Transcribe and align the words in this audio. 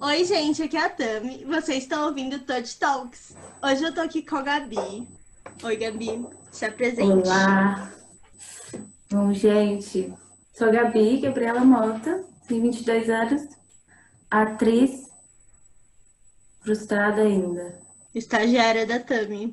Oi, 0.00 0.24
gente, 0.24 0.62
aqui 0.62 0.76
é 0.76 0.84
a 0.84 0.88
Tami. 0.88 1.44
Vocês 1.44 1.82
estão 1.82 2.06
ouvindo 2.06 2.38
Touch 2.38 2.78
Talks. 2.78 3.36
Hoje 3.60 3.82
eu 3.82 3.92
tô 3.92 4.00
aqui 4.00 4.22
com 4.22 4.36
a 4.36 4.42
Gabi. 4.42 5.08
Oi, 5.64 5.76
Gabi. 5.76 6.24
Se 6.52 6.64
apresente. 6.64 7.26
Olá. 7.26 7.92
Bom, 9.10 9.32
gente, 9.32 10.14
sou 10.52 10.68
a 10.68 10.70
Gabi 10.70 11.18
Gabriela 11.20 11.64
Mota, 11.64 12.24
tenho 12.46 12.62
22 12.62 13.10
anos, 13.10 13.48
atriz, 14.30 15.10
frustrada 16.60 17.22
ainda. 17.22 17.80
Estagiária 18.14 18.86
da 18.86 19.00
Tami. 19.00 19.52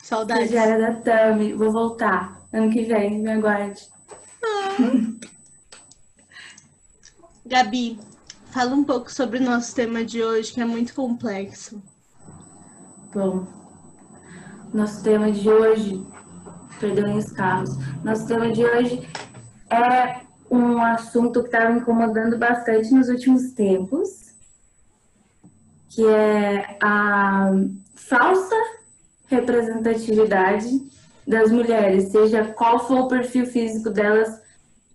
Saudades. 0.00 0.44
Estagiária 0.44 0.78
da 0.78 1.00
Tami, 1.00 1.52
vou 1.52 1.72
voltar 1.72 2.40
ano 2.52 2.70
que 2.70 2.84
vem, 2.84 3.18
me 3.18 3.32
aguarde. 3.32 3.88
Gabi, 7.44 7.98
fala 8.50 8.74
um 8.74 8.84
pouco 8.84 9.10
sobre 9.10 9.38
o 9.38 9.42
nosso 9.42 9.74
tema 9.74 10.04
de 10.04 10.22
hoje, 10.22 10.52
que 10.52 10.60
é 10.60 10.64
muito 10.64 10.94
complexo. 10.94 11.82
Bom, 13.14 13.46
nosso 14.72 15.02
tema 15.02 15.30
de 15.30 15.48
hoje, 15.48 16.04
perdoem 16.78 17.18
os 17.18 17.30
carros, 17.32 17.70
nosso 18.04 18.26
tema 18.26 18.50
de 18.50 18.64
hoje 18.64 19.08
é 19.70 20.20
um 20.50 20.82
assunto 20.82 21.40
que 21.42 21.46
estava 21.46 21.70
me 21.70 21.80
incomodando 21.80 22.36
bastante 22.38 22.92
nos 22.92 23.08
últimos 23.08 23.52
tempos, 23.52 24.34
que 25.88 26.04
é 26.06 26.76
a 26.82 27.50
falsa 27.94 28.56
representatividade 29.26 30.68
das 31.26 31.52
mulheres, 31.52 32.10
seja 32.10 32.44
qual 32.44 32.86
for 32.86 33.02
o 33.02 33.08
perfil 33.08 33.46
físico 33.46 33.90
delas, 33.90 34.40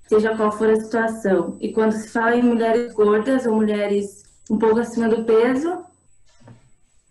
seja 0.08 0.36
qual 0.36 0.52
for 0.52 0.70
a 0.70 0.76
situação. 0.76 1.58
E 1.60 1.72
quando 1.72 1.94
se 1.94 2.10
fala 2.10 2.36
em 2.36 2.44
mulheres 2.44 2.94
gordas 2.94 3.46
ou 3.46 3.56
mulheres 3.56 4.24
um 4.50 4.58
pouco 4.58 4.80
acima 4.80 5.10
do 5.10 5.24
peso, 5.24 5.84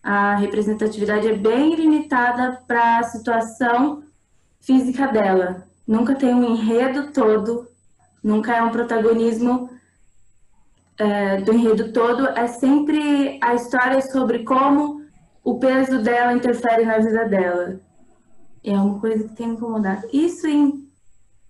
a 0.03 0.36
representatividade 0.36 1.27
é 1.27 1.34
bem 1.34 1.75
limitada 1.75 2.61
para 2.67 2.98
a 2.98 3.03
situação 3.05 4.03
física 4.61 5.06
dela. 5.09 5.67
Nunca 5.86 6.14
tem 6.14 6.34
um 6.34 6.45
enredo 6.45 7.12
todo, 7.12 7.67
nunca 8.23 8.55
é 8.55 8.62
um 8.62 8.70
protagonismo 8.70 9.70
é, 10.97 11.39
do 11.39 11.53
enredo 11.53 11.92
todo, 11.92 12.29
é 12.29 12.47
sempre 12.47 13.39
a 13.42 13.55
história 13.55 14.01
sobre 14.01 14.45
como 14.45 15.03
o 15.42 15.58
peso 15.58 16.03
dela 16.03 16.33
interfere 16.33 16.84
na 16.84 16.98
vida 16.98 17.29
dela. 17.29 17.81
É 18.62 18.73
uma 18.73 18.98
coisa 18.98 19.29
que 19.29 19.34
tem 19.34 19.48
me 19.48 19.55
incomodado. 19.55 20.06
Isso 20.12 20.47
em 20.47 20.83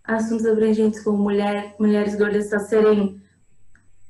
assuntos 0.05 0.45
abrangentes 0.45 1.03
como 1.03 1.19
mulher, 1.19 1.75
mulheres 1.79 2.15
gordas 2.15 2.51
só 2.51 2.59
serem 2.59 3.21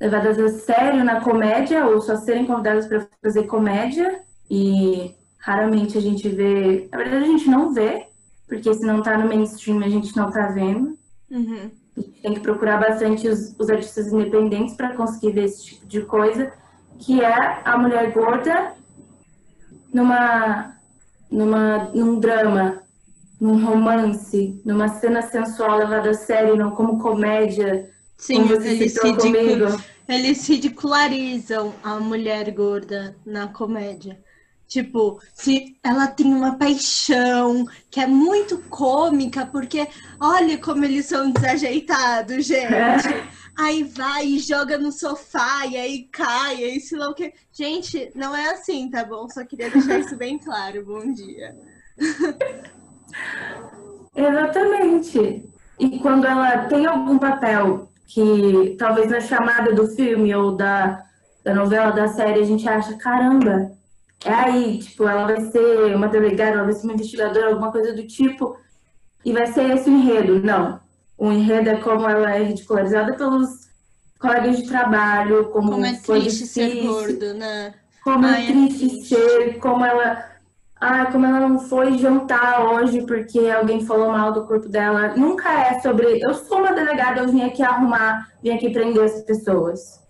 levadas 0.01 0.39
a 0.39 0.49
sério 0.49 1.05
na 1.05 1.21
comédia 1.21 1.87
ou 1.87 2.01
só 2.01 2.17
serem 2.17 2.47
convidadas 2.47 2.87
para 2.87 3.07
fazer 3.23 3.45
comédia 3.45 4.21
e 4.51 5.15
raramente 5.39 5.97
a 5.97 6.01
gente 6.01 6.29
vê, 6.29 6.89
na 6.91 6.99
verdade 6.99 7.25
a 7.25 7.29
gente 7.29 7.49
não 7.49 7.73
vê, 7.73 8.07
porque 8.49 8.73
se 8.75 8.85
não 8.85 9.03
tá 9.03 9.17
no 9.17 9.29
mainstream 9.29 9.83
a 9.83 9.89
gente 9.89 10.17
não 10.17 10.31
tá 10.31 10.49
vendo. 10.49 10.99
Uhum. 11.31 11.71
A 11.97 12.01
gente 12.01 12.21
tem 12.23 12.35
que 12.35 12.41
procurar 12.41 12.81
bastante 12.81 13.29
os, 13.29 13.55
os 13.59 13.71
artistas 13.71 14.13
independentes 14.13 14.75
para 14.75 14.95
conseguir 14.95 15.33
ver 15.33 15.45
esse 15.45 15.65
tipo 15.65 15.87
de 15.87 16.01
coisa, 16.03 16.53
que 16.99 17.23
é 17.23 17.61
a 17.65 17.79
mulher 17.79 18.13
gorda 18.13 18.73
numa, 19.93 20.75
numa, 21.31 21.91
num 21.95 22.19
drama, 22.19 22.83
num 23.41 23.65
romance, 23.65 24.61
numa 24.65 24.89
cena 24.89 25.23
sensual 25.23 25.79
levada 25.79 26.11
a 26.11 26.15
sério, 26.15 26.57
não 26.57 26.71
como 26.71 26.99
comédia. 26.99 27.91
Sim, 28.17 28.43
como 28.43 28.53
eles, 28.55 28.79
ridicu- 28.97 29.17
comigo. 29.17 29.83
eles 30.09 30.49
ridicularizam 30.49 31.75
a 31.83 31.99
mulher 32.01 32.51
gorda 32.53 33.17
na 33.27 33.49
comédia. 33.49 34.19
Tipo, 34.67 35.21
se 35.35 35.77
ela 35.85 36.07
tem 36.07 36.27
uma 36.27 36.57
paixão 36.57 37.67
que 37.91 38.01
é 38.01 38.07
muito 38.07 38.59
cômica, 38.71 39.45
porque 39.47 39.87
olha 40.19 40.57
como 40.59 40.85
eles 40.85 41.07
são 41.07 41.31
desajeitados, 41.31 42.47
gente. 42.47 43.09
Aí 43.57 43.85
vai 43.85 44.27
e 44.27 44.39
joga 44.39 44.79
no 44.79 44.91
sofá, 44.91 45.67
e 45.67 45.77
aí 45.77 46.09
cai, 46.11 46.61
e 46.61 46.65
aí 46.65 46.81
sei 46.81 46.99
lá 46.99 47.11
o 47.11 47.15
que. 47.15 47.33
Gente, 47.53 48.11
não 48.15 48.35
é 48.35 48.51
assim, 48.51 48.89
tá 48.91 49.05
bom? 49.05 49.29
Só 49.29 49.45
queria 49.45 49.71
deixar 49.71 49.99
isso 50.01 50.17
bem 50.17 50.39
claro. 50.39 50.85
Bom 50.85 51.13
dia. 51.13 51.55
Exatamente. 54.15 55.45
E 55.79 55.99
quando 55.99 56.25
ela 56.27 56.67
tem 56.67 56.87
algum 56.87 57.19
papel 57.19 57.89
que 58.07 58.77
talvez 58.79 59.11
na 59.11 59.21
chamada 59.21 59.73
do 59.73 59.89
filme 59.89 60.35
ou 60.35 60.53
da, 60.57 61.03
da 61.43 61.55
novela, 61.55 61.91
da 61.91 62.09
série, 62.09 62.41
a 62.41 62.45
gente 62.45 62.69
acha, 62.69 62.97
caramba, 62.97 63.73
é 64.25 64.33
aí, 64.33 64.79
tipo, 64.79 65.07
ela 65.07 65.27
vai 65.27 65.41
ser 65.51 65.95
uma 65.97 66.09
delegada, 66.09 66.53
ela 66.53 66.65
vai 66.65 66.73
ser 66.73 66.85
uma 66.85 66.95
investigadora, 66.95 67.49
alguma 67.49 67.73
coisa 67.73 67.93
do 67.93 68.07
tipo, 68.07 68.57
e 69.25 69.33
vai 69.33 69.47
ser 69.47 69.71
esse 69.71 69.91
o 69.91 69.93
enredo. 69.93 70.41
Não. 70.41 70.81
O 71.19 71.33
enredo 71.33 71.71
é 71.71 71.77
como 71.77 72.09
ela 72.09 72.35
é 72.35 72.43
ridicularizada 72.43 73.15
pelos 73.15 73.69
colegas 74.19 74.59
de 74.59 74.69
trabalho, 74.69 75.47
como, 75.47 75.73
Como 75.73 75.85
é 75.85 75.95
triste 75.95 76.47
ser 76.47 76.83
gordo, 76.83 77.35
né? 77.35 77.75
como 78.03 78.27
Ai, 78.27 78.47
é 78.47 78.51
é 78.51 78.53
triste 78.53 78.89
triste. 78.89 79.09
ser, 79.15 79.59
como 79.59 79.85
ela. 79.85 80.34
Ah, 80.81 81.07
como 81.07 81.25
ela 81.25 81.41
não 81.41 81.59
foi 81.59 81.97
jantar 81.97 82.61
hoje 82.67 83.07
porque 83.07 83.49
alguém 83.49 83.87
falou 83.87 84.11
mal 84.11 84.33
do 84.33 84.45
corpo 84.45 84.69
dela. 84.69 85.15
Nunca 85.17 85.51
é 85.51 85.81
sobre. 85.81 86.21
Eu 86.23 86.35
sou 86.35 86.59
uma 86.59 86.73
delegada, 86.73 87.21
eu 87.21 87.29
vim 87.29 87.43
aqui 87.43 87.63
arrumar, 87.63 88.29
vim 88.43 88.51
aqui 88.51 88.71
prender 88.71 89.05
as 89.05 89.23
pessoas. 89.23 90.03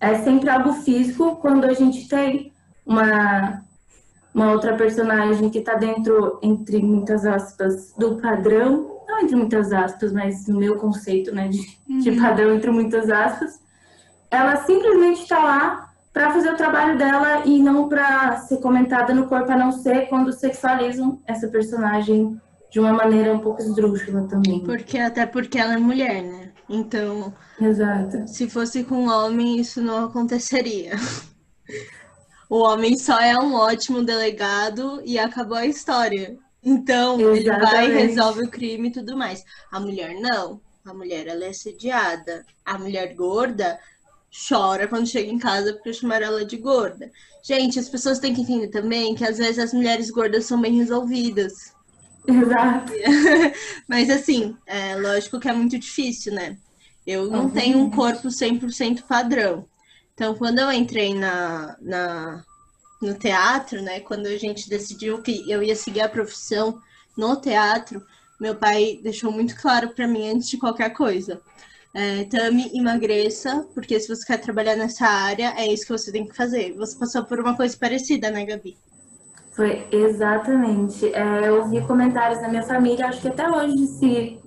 É 0.00 0.18
sempre 0.18 0.50
algo 0.50 0.74
físico 0.74 1.36
quando 1.36 1.64
a 1.64 1.72
gente 1.72 2.08
tem 2.08 2.52
uma, 2.84 3.62
uma 4.34 4.52
outra 4.52 4.76
personagem 4.76 5.48
que 5.48 5.60
tá 5.60 5.74
dentro, 5.74 6.38
entre 6.42 6.82
muitas 6.82 7.24
aspas, 7.24 7.94
do 7.96 8.16
padrão. 8.16 9.00
Não 9.08 9.20
entre 9.20 9.36
muitas 9.36 9.72
aspas, 9.72 10.12
mas 10.12 10.46
no 10.46 10.58
meu 10.58 10.76
conceito, 10.76 11.34
né, 11.34 11.48
de, 11.48 11.60
de 12.00 12.12
padrão 12.20 12.54
entre 12.54 12.70
muitas 12.70 13.10
aspas. 13.10 13.60
Ela 14.30 14.56
simplesmente 14.58 15.26
tá 15.26 15.38
lá 15.38 15.91
para 16.12 16.32
fazer 16.32 16.52
o 16.52 16.56
trabalho 16.56 16.98
dela 16.98 17.46
e 17.46 17.58
não 17.58 17.88
para 17.88 18.36
ser 18.38 18.58
comentada 18.58 19.14
no 19.14 19.26
corpo, 19.26 19.50
a 19.50 19.56
não 19.56 19.72
ser 19.72 20.08
quando 20.08 20.32
sexualizam 20.32 21.20
essa 21.26 21.48
personagem 21.48 22.38
de 22.70 22.80
uma 22.80 22.92
maneira 22.92 23.32
um 23.32 23.38
pouco 23.38 23.62
esdrúxula 23.62 24.26
também. 24.28 24.62
Porque, 24.64 24.98
até 24.98 25.26
porque 25.26 25.58
ela 25.58 25.74
é 25.74 25.78
mulher, 25.78 26.22
né? 26.22 26.52
Então, 26.68 27.32
Exato. 27.60 28.26
se 28.26 28.48
fosse 28.48 28.84
com 28.84 29.04
um 29.06 29.10
homem, 29.10 29.58
isso 29.58 29.82
não 29.82 30.06
aconteceria. 30.06 30.92
O 32.48 32.58
homem 32.64 32.98
só 32.98 33.18
é 33.18 33.34
um 33.38 33.54
ótimo 33.54 34.02
delegado 34.02 35.00
e 35.06 35.18
acabou 35.18 35.56
a 35.56 35.64
história. 35.64 36.36
Então, 36.62 37.18
ele 37.18 37.48
vai, 37.48 37.86
Exatamente. 37.86 37.92
resolve 37.92 38.44
o 38.44 38.50
crime 38.50 38.88
e 38.88 38.92
tudo 38.92 39.16
mais. 39.16 39.42
A 39.70 39.80
mulher 39.80 40.14
não. 40.20 40.60
A 40.84 40.92
mulher, 40.92 41.26
ela 41.26 41.44
é 41.44 41.48
assediada. 41.48 42.44
A 42.64 42.76
mulher 42.78 43.14
gorda 43.14 43.78
chora 44.32 44.88
quando 44.88 45.06
chega 45.06 45.30
em 45.30 45.38
casa 45.38 45.74
porque 45.74 45.92
chamaram 45.92 46.26
ela 46.26 46.44
de 46.44 46.56
gorda. 46.56 47.10
Gente, 47.42 47.78
as 47.78 47.88
pessoas 47.88 48.18
têm 48.18 48.34
que 48.34 48.40
entender 48.40 48.68
também 48.68 49.14
que 49.14 49.24
às 49.24 49.38
vezes 49.38 49.58
as 49.58 49.72
mulheres 49.72 50.10
gordas 50.10 50.46
são 50.46 50.60
bem 50.60 50.76
resolvidas. 50.76 51.74
Exato. 52.26 52.92
Mas 53.88 54.08
assim, 54.08 54.56
é 54.66 54.96
lógico 54.96 55.40
que 55.40 55.48
é 55.48 55.52
muito 55.52 55.78
difícil, 55.78 56.32
né? 56.32 56.56
Eu 57.06 57.26
não 57.26 57.46
Obviamente. 57.46 57.72
tenho 57.72 57.78
um 57.78 57.90
corpo 57.90 58.28
100% 58.28 59.02
padrão. 59.02 59.66
Então, 60.14 60.34
quando 60.34 60.60
eu 60.60 60.70
entrei 60.70 61.14
na, 61.14 61.76
na, 61.80 62.44
no 63.00 63.14
teatro, 63.14 63.82
né? 63.82 64.00
Quando 64.00 64.26
a 64.26 64.38
gente 64.38 64.68
decidiu 64.68 65.20
que 65.20 65.50
eu 65.50 65.62
ia 65.62 65.74
seguir 65.74 66.02
a 66.02 66.08
profissão 66.08 66.80
no 67.16 67.34
teatro, 67.36 68.00
meu 68.40 68.54
pai 68.54 69.00
deixou 69.02 69.32
muito 69.32 69.56
claro 69.60 69.90
para 69.90 70.06
mim 70.06 70.30
antes 70.30 70.48
de 70.48 70.58
qualquer 70.58 70.90
coisa. 70.90 71.40
É, 71.94 72.24
Tami, 72.24 72.70
emagreça, 72.74 73.66
porque 73.74 74.00
se 74.00 74.08
você 74.08 74.24
quer 74.24 74.38
trabalhar 74.38 74.76
nessa 74.76 75.06
área, 75.06 75.52
é 75.58 75.66
isso 75.70 75.84
que 75.84 75.92
você 75.92 76.10
tem 76.10 76.26
que 76.26 76.34
fazer. 76.34 76.72
Você 76.74 76.98
passou 76.98 77.22
por 77.24 77.38
uma 77.38 77.54
coisa 77.54 77.76
parecida, 77.76 78.30
né, 78.30 78.46
Gabi? 78.46 78.78
Foi 79.52 79.86
exatamente. 79.92 81.12
É, 81.14 81.48
eu 81.48 81.60
ouvi 81.60 81.82
comentários 81.82 82.40
na 82.40 82.48
minha 82.48 82.62
família, 82.62 83.06
acho 83.06 83.20
que 83.20 83.28
até 83.28 83.46
hoje, 83.46 83.86
se, 83.86 84.40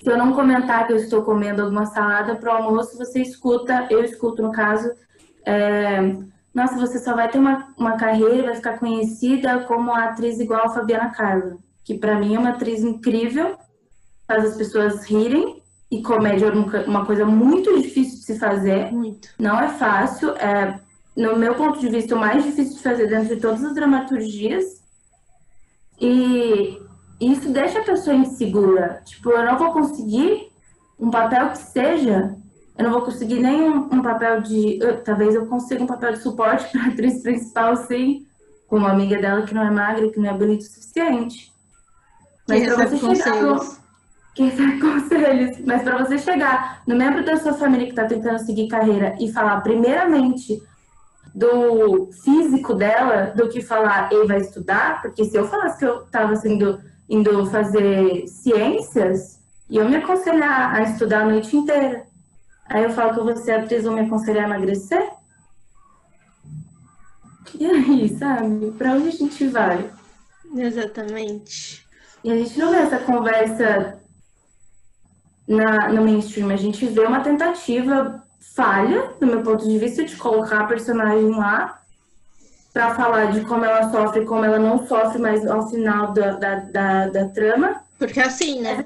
se 0.00 0.08
eu 0.08 0.16
não 0.16 0.32
comentar 0.32 0.86
que 0.86 0.92
eu 0.92 0.96
estou 0.96 1.22
comendo 1.22 1.62
alguma 1.62 1.86
salada 1.86 2.36
para 2.36 2.54
o 2.54 2.56
almoço, 2.56 2.96
você 2.96 3.20
escuta, 3.20 3.88
eu 3.90 4.04
escuto 4.04 4.40
no 4.40 4.52
caso, 4.52 4.92
é, 5.44 6.16
nossa, 6.54 6.76
você 6.76 7.00
só 7.00 7.16
vai 7.16 7.28
ter 7.28 7.38
uma, 7.38 7.74
uma 7.76 7.96
carreira, 7.96 8.44
vai 8.46 8.54
ficar 8.54 8.78
conhecida 8.78 9.64
como 9.64 9.92
atriz 9.92 10.38
igual 10.38 10.66
a 10.66 10.74
Fabiana 10.74 11.10
Carla, 11.10 11.56
que 11.84 11.98
para 11.98 12.16
mim 12.16 12.36
é 12.36 12.38
uma 12.38 12.50
atriz 12.50 12.84
incrível, 12.84 13.56
faz 14.28 14.44
as 14.44 14.56
pessoas 14.56 15.04
rirem, 15.04 15.60
e 15.90 16.02
comédia 16.02 16.46
é 16.46 16.50
uma- 16.86 17.06
coisa 17.06 17.24
muito 17.24 17.80
difícil 17.80 18.18
de 18.18 18.24
se 18.24 18.38
fazer. 18.38 18.92
Muito. 18.92 19.28
Não 19.38 19.58
é 19.58 19.68
fácil, 19.68 20.30
é, 20.36 20.78
no 21.16 21.36
meu 21.36 21.54
ponto 21.54 21.78
de 21.80 21.88
vista, 21.88 22.14
o 22.14 22.18
mais 22.18 22.44
difícil 22.44 22.76
de 22.76 22.82
fazer 22.82 23.06
dentro 23.08 23.34
de 23.34 23.40
todas 23.40 23.64
as 23.64 23.74
dramaturgias. 23.74 24.64
E 26.00 26.78
isso 27.20 27.48
deixa 27.50 27.80
a 27.80 27.84
pessoa 27.84 28.14
insegura. 28.14 29.02
Tipo, 29.04 29.30
eu 29.30 29.44
não 29.44 29.58
vou 29.58 29.72
conseguir 29.72 30.48
um 30.98 31.10
papel 31.10 31.50
que 31.50 31.58
seja 31.58 32.36
eu 32.78 32.84
não 32.84 32.92
vou 32.92 33.02
conseguir 33.02 33.40
nenhum 33.40 33.88
um 33.92 34.00
papel 34.00 34.40
de. 34.40 34.78
Eu, 34.80 35.02
talvez 35.02 35.34
eu 35.34 35.46
consiga 35.46 35.82
um 35.82 35.86
papel 35.86 36.12
de 36.12 36.22
suporte 36.22 36.70
para 36.70 36.84
a 36.84 36.86
atriz 36.86 37.22
principal, 37.24 37.74
sim, 37.76 38.24
com 38.68 38.76
uma 38.76 38.92
amiga 38.92 39.20
dela 39.20 39.42
que 39.42 39.52
não 39.52 39.62
é 39.66 39.70
magra, 39.70 40.08
que 40.08 40.20
não 40.20 40.30
é 40.30 40.32
bonita 40.32 40.62
o 40.62 40.66
suficiente. 40.68 41.52
Mas 42.48 42.64
para 42.64 42.86
você 42.86 43.16
chegar. 43.16 43.78
Que 44.38 44.44
recebe 44.44 44.78
conselhos. 44.78 45.58
Mas 45.66 45.82
para 45.82 45.98
você 45.98 46.16
chegar 46.16 46.80
no 46.86 46.94
membro 46.94 47.24
da 47.24 47.36
sua 47.38 47.54
família 47.54 47.86
que 47.86 47.90
está 47.90 48.04
tentando 48.04 48.38
seguir 48.38 48.68
carreira 48.68 49.16
e 49.18 49.32
falar, 49.32 49.60
primeiramente, 49.62 50.62
do 51.34 52.08
físico 52.22 52.72
dela, 52.72 53.32
do 53.34 53.48
que 53.48 53.60
falar, 53.60 54.08
ele 54.12 54.28
vai 54.28 54.38
estudar, 54.38 55.02
porque 55.02 55.24
se 55.24 55.36
eu 55.36 55.48
falasse 55.48 55.80
que 55.80 55.84
eu 55.84 56.04
estava 56.04 56.36
sendo 56.36 56.80
indo 57.08 57.46
fazer 57.46 58.28
ciências, 58.28 59.40
iam 59.68 59.88
me 59.88 59.96
aconselhar 59.96 60.72
a 60.72 60.82
estudar 60.82 61.22
a 61.22 61.26
noite 61.26 61.56
inteira. 61.56 62.06
Aí 62.66 62.84
eu 62.84 62.90
falo 62.90 63.14
que 63.14 63.18
eu 63.18 63.36
ser 63.38 63.56
atriz, 63.56 63.82
vão 63.82 63.94
me 63.94 64.02
aconselhar 64.02 64.44
a 64.44 64.46
emagrecer? 64.46 65.04
E 67.58 67.66
aí, 67.66 68.16
sabe? 68.16 68.70
Pra 68.78 68.92
onde 68.92 69.08
a 69.08 69.10
gente 69.10 69.48
vai? 69.48 69.90
Exatamente. 70.54 71.84
E 72.22 72.30
a 72.30 72.36
gente 72.36 72.56
não 72.56 72.70
vê 72.70 72.76
essa 72.76 72.98
conversa 72.98 73.98
na, 75.48 75.88
no 75.88 76.02
mainstream, 76.02 76.50
a 76.50 76.56
gente 76.56 76.86
vê 76.86 77.00
uma 77.00 77.20
tentativa 77.20 78.22
falha, 78.54 79.10
do 79.18 79.26
meu 79.26 79.42
ponto 79.42 79.66
de 79.66 79.78
vista, 79.78 80.04
de 80.04 80.14
colocar 80.16 80.60
a 80.60 80.66
personagem 80.66 81.30
lá 81.30 81.80
para 82.72 82.94
falar 82.94 83.32
de 83.32 83.40
como 83.40 83.64
ela 83.64 83.90
sofre 83.90 84.24
como 84.24 84.44
ela 84.44 84.58
não 84.58 84.86
sofre, 84.86 85.18
mas 85.18 85.46
ao 85.46 85.68
final 85.68 86.12
da, 86.12 86.32
da, 86.32 86.54
da, 86.56 87.08
da 87.08 87.28
trama. 87.28 87.82
Porque 87.98 88.20
assim, 88.20 88.60
né? 88.60 88.84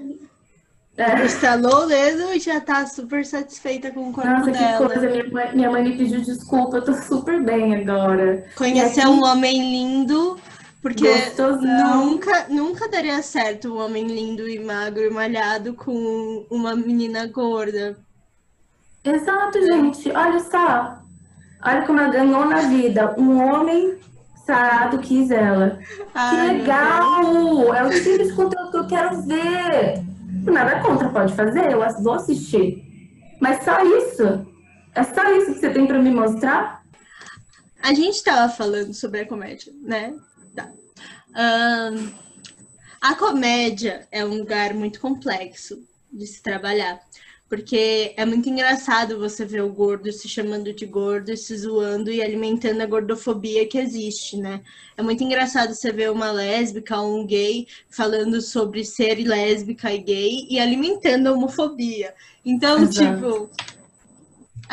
É. 0.97 1.25
Estalou 1.25 1.85
o 1.85 1.87
dedo 1.87 2.35
e 2.35 2.39
já 2.39 2.61
tá 2.61 2.87
super 2.87 3.25
satisfeita 3.25 3.91
com 3.91 4.11
o 4.11 4.13
corpo 4.13 4.29
Nossa, 4.29 4.51
dela. 4.51 4.79
que 4.79 4.87
coisa. 4.87 5.09
Minha 5.09 5.31
mãe, 5.31 5.55
minha 5.55 5.71
mãe 5.71 5.83
me 5.83 5.97
pediu 5.97 6.21
desculpa, 6.21 6.77
eu 6.77 6.85
tô 6.85 6.95
super 6.95 7.43
bem 7.43 7.75
agora. 7.75 8.45
Conhecer 8.55 9.01
aqui... 9.01 9.09
um 9.09 9.25
homem 9.25 9.59
lindo, 9.59 10.39
porque 10.83 11.09
nunca, 11.95 12.47
nunca 12.49 12.89
daria 12.89 13.23
certo 13.23 13.73
um 13.73 13.79
homem 13.79 14.05
lindo 14.05 14.49
e 14.49 14.59
magro 14.59 15.05
e 15.05 15.11
malhado 15.11 15.75
com 15.75 16.45
uma 16.51 16.75
menina 16.75 17.25
gorda. 17.29 17.97
Exato, 19.05 19.65
gente. 19.65 20.11
Olha 20.11 20.41
só. 20.41 20.99
Olha 21.65 21.87
como 21.87 22.01
ela 22.01 22.13
ganhou 22.13 22.45
na 22.47 22.63
vida. 22.63 23.15
Um 23.17 23.41
homem 23.41 23.97
sarado 24.45 24.99
quis 24.99 25.31
ela. 25.31 25.79
Ai, 26.13 26.49
que 26.49 26.59
legal! 26.59 27.75
É 27.75 27.85
o 27.85 27.91
tipo 27.91 28.25
de 28.25 28.33
conteúdo 28.35 28.71
que 28.73 28.77
eu 28.79 28.87
quero 28.89 29.23
ver. 29.23 30.03
Nada 30.45 30.81
contra, 30.81 31.09
pode 31.11 31.33
fazer, 31.35 31.71
eu 31.71 31.79
vou 32.03 32.15
assistir. 32.15 32.83
Mas 33.41 33.63
só 33.65 33.81
isso? 33.85 34.45
É 34.95 35.05
só 35.05 35.23
isso 35.37 35.55
que 35.55 35.61
você 35.61 35.71
tem 35.71 35.87
para 35.87 36.01
me 36.01 36.11
mostrar? 36.11 36.83
A 37.81 37.95
gente 37.95 38.17
estava 38.17 38.53
falando 38.53 38.93
sobre 38.93 39.21
a 39.21 39.27
comédia, 39.27 39.73
né? 39.83 40.15
Um, 41.35 42.13
a 43.01 43.15
comédia 43.15 44.07
é 44.13 44.25
um 44.25 44.39
lugar 44.39 44.75
muito 44.75 45.01
complexo 45.01 45.83
de 46.13 46.27
se 46.27 46.43
trabalhar. 46.43 47.01
Porque 47.49 48.15
é 48.17 48.25
muito 48.25 48.49
engraçado 48.49 49.19
você 49.19 49.45
ver 49.45 49.63
o 49.63 49.69
gordo 49.69 50.11
se 50.11 50.27
chamando 50.27 50.73
de 50.73 50.87
gordo, 50.87 51.37
se 51.37 51.55
zoando 51.55 52.11
e 52.11 52.23
alimentando 52.23 52.81
a 52.81 52.87
gordofobia 52.87 53.69
que 53.69 53.77
existe, 53.77 54.39
né? 54.39 54.63
É 54.97 55.03
muito 55.03 55.23
engraçado 55.23 55.75
você 55.75 55.93
ver 55.93 56.11
uma 56.11 56.33
lésbica 56.33 56.99
ou 56.99 57.21
um 57.21 57.27
gay 57.27 57.67
falando 57.91 58.41
sobre 58.41 58.87
ser 58.87 59.17
lésbica 59.17 59.93
e 59.93 59.99
gay 59.99 60.47
e 60.49 60.59
alimentando 60.59 61.27
a 61.29 61.33
homofobia. 61.33 62.15
Então, 62.43 62.85
Exato. 62.85 63.21
tipo, 63.21 63.51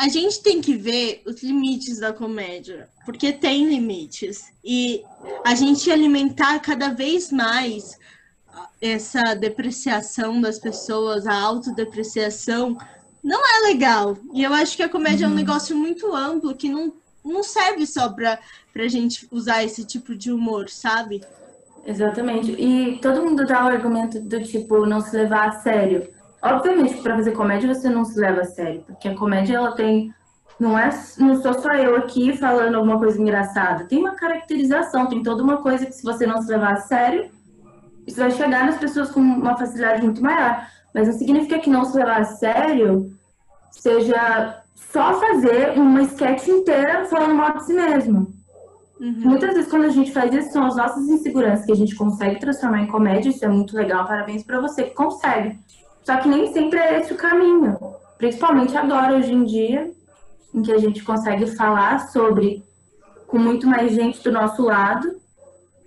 a 0.00 0.08
gente 0.08 0.42
tem 0.42 0.62
que 0.62 0.78
ver 0.78 1.20
os 1.26 1.42
limites 1.42 1.98
da 1.98 2.10
comédia, 2.10 2.88
porque 3.04 3.34
tem 3.34 3.66
limites. 3.68 4.50
E 4.64 5.04
a 5.44 5.54
gente 5.54 5.90
alimentar 5.90 6.58
cada 6.60 6.88
vez 6.88 7.30
mais 7.30 7.98
essa 8.80 9.34
depreciação 9.34 10.40
das 10.40 10.58
pessoas, 10.58 11.26
a 11.26 11.38
autodepreciação, 11.38 12.78
não 13.22 13.42
é 13.46 13.68
legal. 13.68 14.16
E 14.32 14.42
eu 14.42 14.54
acho 14.54 14.74
que 14.74 14.82
a 14.82 14.88
comédia 14.88 15.26
uhum. 15.26 15.34
é 15.34 15.36
um 15.36 15.38
uhum. 15.38 15.46
negócio 15.46 15.76
muito 15.76 16.16
amplo 16.16 16.54
que 16.54 16.70
não, 16.70 16.94
não 17.22 17.42
serve 17.42 17.86
só 17.86 18.08
para 18.08 18.38
a 18.74 18.88
gente 18.88 19.28
usar 19.30 19.64
esse 19.64 19.84
tipo 19.84 20.14
de 20.16 20.32
humor, 20.32 20.70
sabe? 20.70 21.22
Exatamente. 21.84 22.52
E 22.52 22.98
todo 23.02 23.22
mundo 23.22 23.44
dá 23.44 23.66
o 23.66 23.68
argumento 23.68 24.18
do 24.18 24.42
tipo 24.42 24.86
não 24.86 25.02
se 25.02 25.14
levar 25.14 25.50
a 25.50 25.60
sério. 25.60 26.08
Obviamente, 26.42 27.02
para 27.02 27.16
fazer 27.16 27.32
comédia 27.32 27.72
você 27.72 27.88
não 27.88 28.04
se 28.04 28.18
leva 28.18 28.40
a 28.40 28.44
sério, 28.44 28.82
porque 28.86 29.08
a 29.08 29.14
comédia 29.14 29.56
ela 29.56 29.72
tem 29.72 30.12
não 30.58 30.78
é 30.78 30.90
não 31.18 31.40
sou 31.40 31.54
só 31.54 31.72
eu 31.72 31.96
aqui 31.96 32.36
falando 32.36 32.74
alguma 32.74 32.98
coisa 32.98 33.20
engraçada. 33.20 33.84
Tem 33.84 33.98
uma 33.98 34.14
caracterização, 34.14 35.06
tem 35.06 35.22
toda 35.22 35.42
uma 35.42 35.58
coisa 35.58 35.86
que 35.86 35.92
se 35.92 36.02
você 36.02 36.26
não 36.26 36.42
se 36.42 36.50
levar 36.50 36.74
a 36.74 36.80
sério, 36.80 37.30
isso 38.06 38.18
vai 38.18 38.30
chegar 38.30 38.66
nas 38.66 38.76
pessoas 38.76 39.10
com 39.10 39.20
uma 39.20 39.56
facilidade 39.56 40.02
muito 40.02 40.22
maior. 40.22 40.66
Mas 40.94 41.08
não 41.08 41.14
significa 41.14 41.58
que 41.58 41.70
não 41.70 41.84
se 41.84 41.96
levar 41.96 42.20
a 42.20 42.24
sério 42.24 43.12
seja 43.70 44.62
só 44.74 45.18
fazer 45.20 45.78
uma 45.78 46.02
sketch 46.02 46.48
inteira 46.48 47.04
falando 47.06 47.34
mal 47.34 47.56
de 47.56 47.64
si 47.64 47.72
mesmo. 47.72 48.32
Uhum. 49.00 49.20
Muitas 49.20 49.54
vezes, 49.54 49.70
quando 49.70 49.84
a 49.84 49.90
gente 49.90 50.12
faz 50.12 50.32
isso, 50.34 50.52
são 50.52 50.66
as 50.66 50.76
nossas 50.76 51.08
inseguranças 51.08 51.64
que 51.64 51.72
a 51.72 51.76
gente 51.76 51.94
consegue 51.94 52.38
transformar 52.38 52.82
em 52.82 52.86
comédia. 52.86 53.30
Isso 53.30 53.44
é 53.44 53.48
muito 53.48 53.74
legal, 53.74 54.06
parabéns 54.06 54.42
para 54.42 54.60
você 54.60 54.84
que 54.84 54.94
consegue. 54.94 55.58
Só 56.10 56.16
que 56.16 56.28
nem 56.28 56.52
sempre 56.52 56.80
é 56.80 56.98
esse 56.98 57.12
o 57.12 57.16
caminho. 57.16 57.78
Principalmente 58.18 58.76
agora, 58.76 59.16
hoje 59.16 59.32
em 59.32 59.44
dia, 59.44 59.92
em 60.52 60.60
que 60.60 60.72
a 60.72 60.78
gente 60.78 61.04
consegue 61.04 61.46
falar 61.46 62.08
sobre 62.08 62.64
com 63.28 63.38
muito 63.38 63.64
mais 63.68 63.92
gente 63.92 64.20
do 64.20 64.32
nosso 64.32 64.60
lado. 64.64 65.08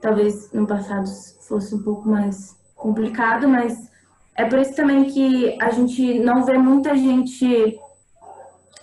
Talvez 0.01 0.49
no 0.53 0.65
passado 0.65 1.09
fosse 1.45 1.75
um 1.75 1.83
pouco 1.83 2.07
mais 2.07 2.57
complicado, 2.73 3.49
mas 3.49 3.91
é 4.33 4.45
por 4.45 4.59
isso 4.59 4.73
também 4.73 5.09
que 5.09 5.61
a 5.61 5.71
gente 5.71 6.19
não 6.19 6.45
vê 6.45 6.57
muita 6.57 6.95
gente 6.95 7.77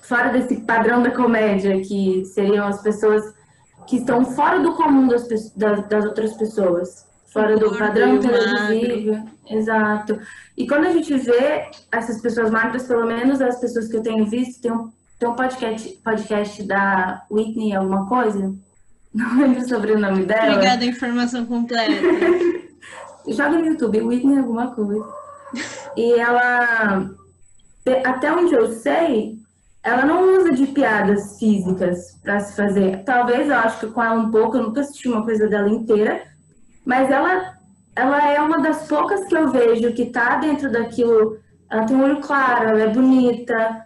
fora 0.03 0.29
desse 0.29 0.61
padrão 0.61 1.03
da 1.03 1.11
comédia, 1.11 1.81
que 1.81 2.23
seriam 2.27 2.67
as 2.67 2.83
pessoas 2.83 3.25
que 3.87 3.97
estão 3.97 4.27
fora 4.27 4.61
do 4.61 4.75
comum 4.75 5.09
das, 5.09 5.27
das, 5.55 5.89
das 5.89 6.05
outras 6.05 6.35
pessoas, 6.35 7.07
fora 7.33 7.57
do 7.57 7.77
padrão 7.77 8.19
televisivo. 8.19 9.29
Exato. 9.49 10.21
E 10.57 10.67
quando 10.67 10.87
a 10.87 10.93
gente 10.93 11.17
vê 11.17 11.71
essas 11.91 12.21
pessoas 12.21 12.51
magras, 12.51 12.87
pelo 12.87 13.07
menos 13.07 13.41
as 13.41 13.61
pessoas 13.61 13.89
que 13.89 13.97
eu 13.97 14.03
tenho 14.03 14.27
visto, 14.27 14.61
tem 14.61 14.73
um, 14.73 14.91
tem 15.19 15.29
um 15.29 15.35
podcast, 15.35 15.89
podcast 16.05 16.63
da 16.65 17.25
Whitney, 17.31 17.75
alguma 17.75 18.07
coisa, 18.07 18.55
não 19.15 19.39
lembro 19.39 19.67
sobre 19.69 19.93
o 19.93 19.99
nome 19.99 20.25
dela. 20.25 20.55
Obrigada, 20.55 20.85
informação 20.85 21.47
completa. 21.47 21.91
Joga 23.29 23.59
no 23.59 23.67
YouTube, 23.67 24.01
Whitney 24.03 24.39
alguma 24.39 24.75
coisa. 24.75 25.05
E 25.97 26.13
ela, 26.15 27.11
até 28.05 28.33
onde 28.33 28.55
eu 28.55 28.73
sei, 28.73 29.39
ela 29.83 30.05
não 30.05 30.39
usa 30.39 30.53
de 30.53 30.67
piadas 30.69 31.39
físicas 31.39 32.19
para 32.23 32.41
se 32.41 32.57
fazer. 32.57 33.03
Talvez 33.05 33.49
eu 33.49 33.57
acho 33.57 33.81
que 33.81 33.87
com 33.89 34.03
ela 34.03 34.15
um 34.15 34.31
pouco, 34.31 34.57
eu 34.57 34.63
nunca 34.63 34.81
assisti 34.81 35.09
uma 35.09 35.25
coisa 35.25 35.49
dela 35.49 35.69
inteira, 35.69 36.23
mas 36.85 37.11
ela, 37.11 37.55
ela 37.95 38.33
é 38.33 38.41
uma 38.41 38.61
das 38.61 38.87
poucas 38.89 39.27
que 39.27 39.37
eu 39.37 39.51
vejo 39.51 39.93
que 39.93 40.07
tá 40.07 40.37
dentro 40.37 40.71
daquilo. 40.71 41.39
Ela 41.71 41.85
tem 41.85 41.97
um 41.97 42.05
olho 42.05 42.21
claro, 42.21 42.71
ela 42.71 42.81
é 42.81 42.89
bonita. 42.89 43.85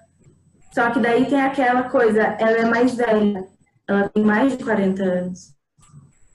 Só 0.73 0.91
que 0.91 1.01
daí 1.01 1.27
tem 1.27 1.41
aquela 1.41 1.85
coisa, 1.85 2.21
ela 2.21 2.59
é 2.59 2.65
mais 2.65 2.95
velha. 2.95 3.47
Ela 3.87 4.09
tem 4.09 4.25
mais 4.25 4.57
de 4.57 4.65
40 4.65 5.03
anos. 5.03 5.55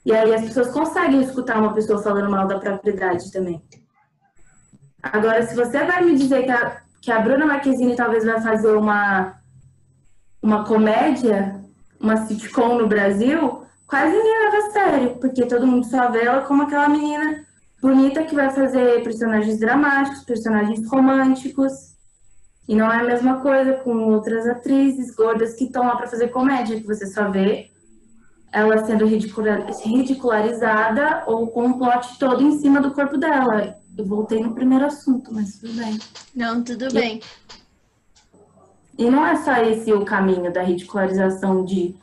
E 0.04 0.12
aí 0.12 0.34
as 0.34 0.42
pessoas 0.42 0.68
conseguem 0.68 1.20
escutar 1.20 1.58
uma 1.58 1.74
pessoa 1.74 2.02
falando 2.02 2.30
mal 2.30 2.46
da 2.46 2.58
própria 2.58 2.90
idade 2.90 3.30
também. 3.30 3.62
Agora, 5.02 5.42
se 5.46 5.54
você 5.54 5.84
vai 5.84 6.04
me 6.04 6.16
dizer 6.16 6.44
que 6.44 6.50
a, 6.50 6.82
que 7.00 7.10
a 7.10 7.20
Bruna 7.20 7.46
Marquezine 7.46 7.96
talvez 7.96 8.24
vai 8.24 8.40
fazer 8.40 8.74
uma, 8.76 9.34
uma 10.42 10.64
comédia, 10.64 11.60
uma 11.98 12.16
sitcom 12.26 12.78
no 12.78 12.88
Brasil, 12.88 13.64
quase 13.90 14.16
ninguém 14.16 14.44
leva 14.44 14.56
a 14.56 14.70
sério, 14.70 15.16
porque 15.20 15.44
todo 15.46 15.66
mundo 15.66 15.84
só 15.84 16.08
vê 16.10 16.24
ela 16.24 16.42
como 16.42 16.62
aquela 16.62 16.88
menina 16.88 17.44
bonita 17.82 18.22
que 18.22 18.36
vai 18.36 18.48
fazer 18.50 19.02
personagens 19.02 19.58
dramáticos, 19.58 20.22
personagens 20.22 20.88
românticos. 20.88 21.90
E 22.68 22.76
não 22.76 22.92
é 22.92 23.00
a 23.00 23.04
mesma 23.04 23.40
coisa 23.40 23.72
com 23.74 24.12
outras 24.12 24.46
atrizes 24.46 25.12
gordas 25.14 25.56
que 25.56 25.64
estão 25.64 25.84
lá 25.84 25.96
para 25.96 26.06
fazer 26.06 26.28
comédia, 26.28 26.80
que 26.80 26.86
você 26.86 27.04
só 27.06 27.28
vê 27.28 27.68
ela 28.52 28.84
sendo 28.84 29.06
ridicularizada 29.06 31.24
ou 31.26 31.48
com 31.48 31.66
um 31.66 31.78
plot 31.78 32.16
todo 32.18 32.42
em 32.42 32.58
cima 32.60 32.80
do 32.80 32.92
corpo 32.92 33.18
dela. 33.18 33.76
Eu 33.98 34.04
voltei 34.04 34.40
no 34.40 34.54
primeiro 34.54 34.86
assunto, 34.86 35.34
mas 35.34 35.58
tudo 35.58 35.72
bem. 35.74 35.98
Não, 36.34 36.62
tudo 36.62 36.86
e, 36.86 36.92
bem. 36.92 37.20
E 38.96 39.10
não 39.10 39.26
é 39.26 39.36
só 39.42 39.56
esse 39.62 39.92
o 39.92 40.04
caminho 40.04 40.52
da 40.52 40.62
ridicularização 40.62 41.64
de 41.64 41.96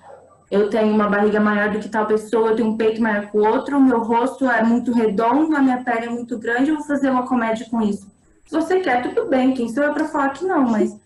eu 0.50 0.70
tenho 0.70 0.94
uma 0.94 1.10
barriga 1.10 1.40
maior 1.40 1.72
do 1.72 1.80
que 1.80 1.90
tal 1.90 2.06
pessoa, 2.06 2.50
eu 2.50 2.56
tenho 2.56 2.70
um 2.70 2.78
peito 2.78 3.02
maior 3.02 3.30
que 3.30 3.38
o 3.38 3.46
outro, 3.46 3.78
o 3.78 3.84
meu 3.84 4.00
rosto 4.00 4.50
é 4.50 4.64
muito 4.64 4.94
redondo, 4.94 5.56
a 5.56 5.62
minha 5.62 5.84
pele 5.84 6.06
é 6.06 6.10
muito 6.10 6.38
grande, 6.38 6.70
eu 6.70 6.78
vou 6.78 6.86
fazer 6.86 7.10
uma 7.10 7.28
comédia 7.28 7.68
com 7.70 7.82
isso. 7.82 8.08
Se 8.46 8.56
você 8.56 8.80
quer, 8.80 9.04
tudo 9.04 9.28
bem, 9.28 9.54
quem 9.54 9.68
sou 9.68 9.84
eu 9.84 9.94
para 9.94 10.06
falar 10.06 10.30
que 10.30 10.46
não, 10.46 10.64
mas 10.64 10.98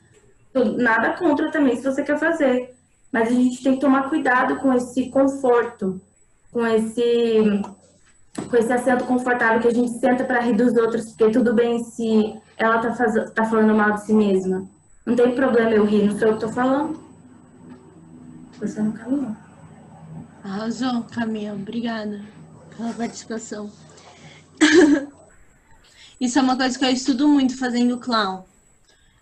nada 0.77 1.13
contra 1.13 1.49
também 1.49 1.75
se 1.75 1.83
você 1.83 2.03
quer 2.03 2.19
fazer. 2.19 2.75
Mas 3.11 3.29
a 3.29 3.31
gente 3.31 3.63
tem 3.63 3.73
que 3.73 3.81
tomar 3.81 4.09
cuidado 4.09 4.57
com 4.57 4.71
esse 4.73 5.09
conforto, 5.09 5.99
com 6.51 6.65
esse 6.65 7.61
com 8.49 8.55
esse 8.55 8.71
assento 8.71 9.03
confortável 9.03 9.59
que 9.59 9.67
a 9.67 9.73
gente 9.73 9.91
senta 9.99 10.23
para 10.23 10.39
rir 10.39 10.55
dos 10.55 10.73
outros, 10.77 11.07
porque 11.07 11.31
tudo 11.31 11.53
bem 11.53 11.83
se 11.83 12.33
ela 12.57 12.79
tá, 12.79 12.93
faz... 12.93 13.13
tá 13.31 13.43
falando 13.43 13.75
mal 13.75 13.91
de 13.91 14.05
si 14.05 14.13
mesma. 14.13 14.65
Não 15.05 15.15
tem 15.15 15.35
problema 15.35 15.71
eu 15.71 15.83
rir, 15.83 16.05
não 16.05 16.17
sou 16.17 16.29
eu 16.29 16.33
que 16.35 16.39
tô 16.41 16.49
falando. 16.49 16.97
Você 18.61 18.79
não 18.79 18.91
caminhou. 18.91 19.35
Arrasou, 20.43 21.03
Caminha. 21.03 21.53
Obrigada 21.53 22.21
pela 22.77 22.93
participação. 22.93 23.71
Isso 26.21 26.37
é 26.37 26.41
uma 26.41 26.55
coisa 26.55 26.77
que 26.77 26.85
eu 26.85 26.89
estudo 26.89 27.27
muito 27.27 27.57
fazendo 27.57 27.97
clown. 27.97 28.43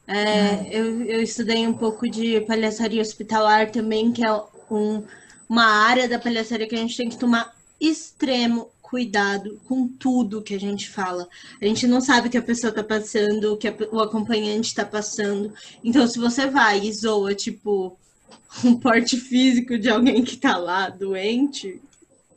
É, 0.05 0.53
hum. 0.53 0.63
eu, 0.69 1.05
eu 1.05 1.21
estudei 1.21 1.65
um 1.65 1.73
pouco 1.73 2.09
de 2.09 2.41
palhaçaria 2.41 3.01
hospitalar 3.01 3.71
também, 3.71 4.11
que 4.11 4.25
é 4.25 4.33
um, 4.69 5.03
uma 5.47 5.65
área 5.65 6.09
da 6.09 6.19
palhaçaria 6.19 6.67
que 6.67 6.75
a 6.75 6.79
gente 6.79 6.97
tem 6.97 7.07
que 7.07 7.17
tomar 7.17 7.55
extremo 7.79 8.69
cuidado 8.81 9.61
com 9.67 9.87
tudo 9.87 10.41
que 10.41 10.53
a 10.53 10.59
gente 10.59 10.89
fala. 10.89 11.29
A 11.61 11.65
gente 11.65 11.87
não 11.87 12.01
sabe 12.01 12.27
o 12.27 12.31
que 12.31 12.37
a 12.37 12.41
pessoa 12.41 12.73
tá 12.73 12.83
passando, 12.83 13.53
o 13.53 13.57
que 13.57 13.69
a, 13.69 13.75
o 13.91 14.01
acompanhante 14.01 14.75
tá 14.75 14.83
passando. 14.83 15.53
Então, 15.81 16.05
se 16.07 16.19
você 16.19 16.47
vai 16.47 16.81
e 16.81 16.91
zoa, 16.91 17.33
tipo, 17.33 17.97
um 18.63 18.79
porte 18.79 19.17
físico 19.17 19.77
de 19.77 19.89
alguém 19.89 20.23
que 20.23 20.37
tá 20.37 20.57
lá 20.57 20.89
doente, 20.89 21.81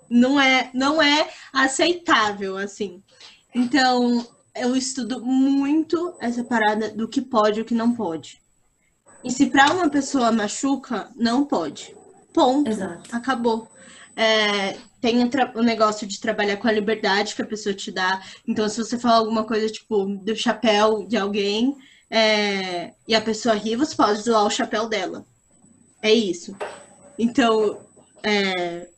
não 0.08 0.40
é, 0.40 0.70
não 0.74 1.00
é 1.00 1.28
aceitável, 1.52 2.56
assim. 2.56 3.02
Então, 3.54 4.26
eu 4.54 4.76
estudo 4.76 5.24
muito 5.24 6.14
essa 6.20 6.44
parada 6.44 6.90
do 6.90 7.08
que 7.08 7.20
pode 7.20 7.58
e 7.58 7.62
o 7.62 7.64
que 7.64 7.74
não 7.74 7.94
pode. 7.94 8.40
E 9.24 9.30
se 9.30 9.46
para 9.46 9.72
uma 9.72 9.88
pessoa 9.88 10.32
machuca, 10.32 11.10
não 11.16 11.44
pode. 11.44 11.94
Ponto. 12.32 12.68
Exato. 12.68 13.14
Acabou. 13.14 13.68
É, 14.16 14.76
tem 15.00 15.16
o 15.54 15.62
negócio 15.62 16.06
de 16.06 16.20
trabalhar 16.20 16.56
com 16.56 16.68
a 16.68 16.72
liberdade 16.72 17.34
que 17.34 17.42
a 17.42 17.46
pessoa 17.46 17.74
te 17.74 17.90
dá. 17.90 18.22
Então, 18.46 18.68
se 18.68 18.78
você 18.78 18.98
falar 18.98 19.16
alguma 19.16 19.44
coisa, 19.44 19.68
tipo, 19.68 20.04
do 20.04 20.36
chapéu 20.36 21.06
de 21.06 21.16
alguém, 21.16 21.76
é, 22.10 22.92
e 23.08 23.14
a 23.14 23.20
pessoa 23.20 23.54
ri, 23.54 23.74
você 23.76 23.96
pode 23.96 24.20
zoar 24.20 24.44
o 24.44 24.50
chapéu 24.50 24.88
dela. 24.88 25.24
É 26.02 26.12
isso. 26.12 26.56
Então, 27.16 27.78
é, 28.24 28.88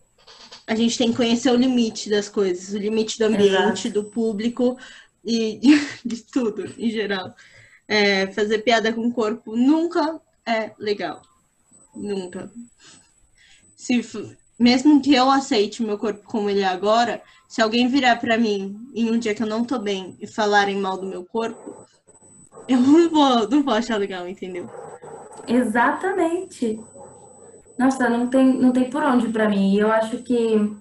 a 0.67 0.75
gente 0.75 0.97
tem 0.97 1.11
que 1.11 1.17
conhecer 1.17 1.51
o 1.51 1.57
limite 1.57 2.09
das 2.09 2.29
coisas, 2.29 2.73
o 2.73 2.79
limite 2.79 3.19
do 3.19 3.27
ambiente, 3.27 3.89
Exato. 3.89 4.03
do 4.03 4.05
público 4.05 4.79
e 5.25 5.61
de, 6.05 6.23
tudo, 6.23 6.65
em 6.79 6.91
geral. 6.91 7.35
É, 7.87 8.27
fazer 8.29 8.61
piada 8.61 8.93
com 8.93 9.07
o 9.07 9.13
corpo 9.13 9.55
nunca 9.55 10.19
é 10.47 10.73
legal. 10.79 11.21
Nunca. 11.95 12.51
Se, 13.77 14.01
mesmo 14.59 15.03
que 15.03 15.15
eu 15.15 15.31
aceite 15.31 15.83
meu 15.83 15.99
corpo 15.99 16.25
como 16.25 16.49
ele 16.49 16.61
é 16.61 16.67
agora, 16.67 17.23
se 17.47 17.61
alguém 17.61 17.87
virar 17.87 18.17
para 18.17 18.39
mim 18.39 18.75
em 18.95 19.11
um 19.11 19.19
dia 19.19 19.35
que 19.35 19.43
eu 19.43 19.47
não 19.47 19.65
tô 19.65 19.79
bem 19.79 20.17
e 20.19 20.27
falarem 20.27 20.77
mal 20.77 20.97
do 20.97 21.07
meu 21.07 21.25
corpo, 21.25 21.87
eu 22.67 22.81
não 22.81 23.11
vou, 23.11 23.49
não 23.49 23.63
vou 23.63 23.75
achar 23.75 23.99
legal, 23.99 24.27
entendeu? 24.27 24.69
Exatamente. 25.47 26.81
Nossa, 27.79 28.09
não 28.09 28.29
tem, 28.29 28.53
não 28.55 28.73
tem 28.73 28.89
por 28.89 29.03
onde 29.03 29.29
para 29.29 29.49
mim. 29.49 29.75
E 29.75 29.79
eu 29.79 29.91
acho 29.91 30.19
que 30.19 30.77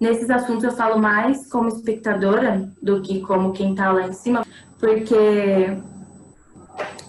nesses 0.00 0.30
assuntos 0.30 0.64
eu 0.64 0.72
falo 0.72 1.00
mais 1.00 1.46
como 1.50 1.68
espectadora 1.68 2.70
do 2.82 3.02
que 3.02 3.20
como 3.20 3.52
quem 3.52 3.74
tá 3.74 3.92
lá 3.92 4.06
em 4.06 4.12
cima, 4.12 4.44
porque 4.78 5.76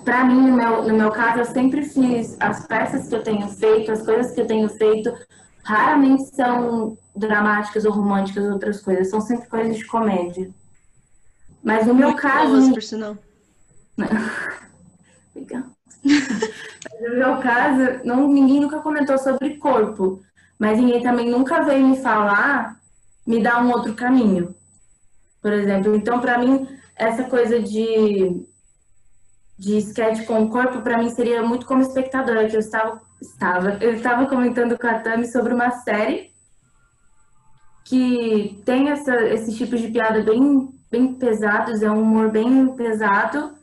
para 0.03 0.25
mim, 0.25 0.49
no 0.49 0.55
meu, 0.55 0.83
no 0.83 0.93
meu 0.93 1.11
caso, 1.11 1.39
eu 1.39 1.45
sempre 1.45 1.83
fiz 1.83 2.35
as 2.39 2.65
peças 2.67 3.07
que 3.07 3.15
eu 3.15 3.23
tenho 3.23 3.47
feito, 3.47 3.91
as 3.91 4.03
coisas 4.03 4.33
que 4.33 4.41
eu 4.41 4.47
tenho 4.47 4.67
feito, 4.67 5.13
raramente 5.63 6.35
são 6.35 6.97
dramáticas 7.15 7.85
ou 7.85 7.91
românticas 7.91 8.43
ou 8.45 8.53
outras 8.53 8.81
coisas, 8.81 9.09
são 9.09 9.21
sempre 9.21 9.47
coisas 9.47 9.77
de 9.77 9.85
comédia. 9.85 10.49
Mas 11.63 11.85
no 11.85 11.93
meu 11.93 12.09
Muito 12.09 12.21
caso. 12.21 12.51
Boas, 12.51 12.69
por 12.69 12.83
sinal. 12.83 13.17
Legal. 15.35 15.63
Mas 16.83 17.11
no 17.11 17.17
meu 17.17 17.37
caso, 17.37 18.01
não, 18.03 18.27
ninguém 18.27 18.59
nunca 18.59 18.79
comentou 18.79 19.17
sobre 19.17 19.57
corpo. 19.57 20.21
Mas 20.57 20.77
ninguém 20.77 21.01
também 21.01 21.29
nunca 21.29 21.63
veio 21.63 21.87
me 21.87 21.97
falar, 21.97 22.79
me 23.25 23.41
dar 23.41 23.63
um 23.63 23.71
outro 23.71 23.93
caminho. 23.93 24.55
Por 25.41 25.51
exemplo, 25.51 25.95
então 25.95 26.19
para 26.19 26.37
mim 26.37 26.67
essa 26.95 27.23
coisa 27.23 27.59
de 27.59 28.45
de 29.57 29.77
sketch 29.77 30.25
com 30.25 30.43
o 30.43 30.49
corpo 30.49 30.81
para 30.81 30.97
mim 30.97 31.11
seria 31.11 31.43
muito 31.43 31.67
como 31.67 31.83
espectadora, 31.83 32.47
que 32.47 32.55
eu 32.55 32.59
estava 32.59 32.99
Estava. 33.21 33.77
Eu 33.79 33.93
estava 33.93 34.25
comentando 34.25 34.77
com 34.77 34.87
a 34.87 34.97
Tami 34.99 35.27
sobre 35.27 35.53
uma 35.53 35.69
série 35.69 36.31
que 37.85 38.59
tem 38.65 38.89
essa, 38.89 39.15
esses 39.27 39.55
tipos 39.55 39.79
de 39.79 39.89
piada 39.89 40.23
bem, 40.23 40.69
bem 40.89 41.13
pesados, 41.13 41.83
é 41.83 41.91
um 41.91 42.01
humor 42.01 42.31
bem 42.31 42.73
pesado, 42.75 43.53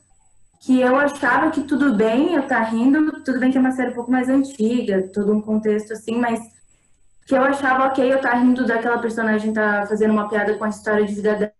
que 0.61 0.81
eu 0.81 0.97
achava 0.97 1.51
que 1.51 1.63
tudo 1.63 1.95
bem 1.95 2.35
eu 2.35 2.43
estar 2.43 2.65
tá 2.65 2.71
rindo, 2.71 3.23
tudo 3.23 3.39
bem 3.39 3.51
que 3.51 3.59
é 3.59 3.61
uma 3.61 3.73
série 3.73 3.91
um 3.91 3.95
pouco 3.95 4.11
mais 4.11 4.29
antiga, 4.29 5.09
todo 5.13 5.33
um 5.33 5.41
contexto 5.41 5.93
assim, 5.93 6.17
mas 6.19 6.41
que 7.27 7.35
eu 7.35 7.43
achava 7.43 7.87
ok 7.87 8.11
eu 8.11 8.17
estar 8.17 8.31
tá 8.31 8.37
rindo 8.39 8.67
daquela 8.67 8.99
personagem 8.99 9.53
tá 9.53 9.87
fazendo 9.87 10.13
uma 10.13 10.29
piada 10.29 10.55
com 10.57 10.65
a 10.65 10.69
história 10.69 11.05
de 11.05 11.15
vida 11.15 11.35
dela. 11.35 11.53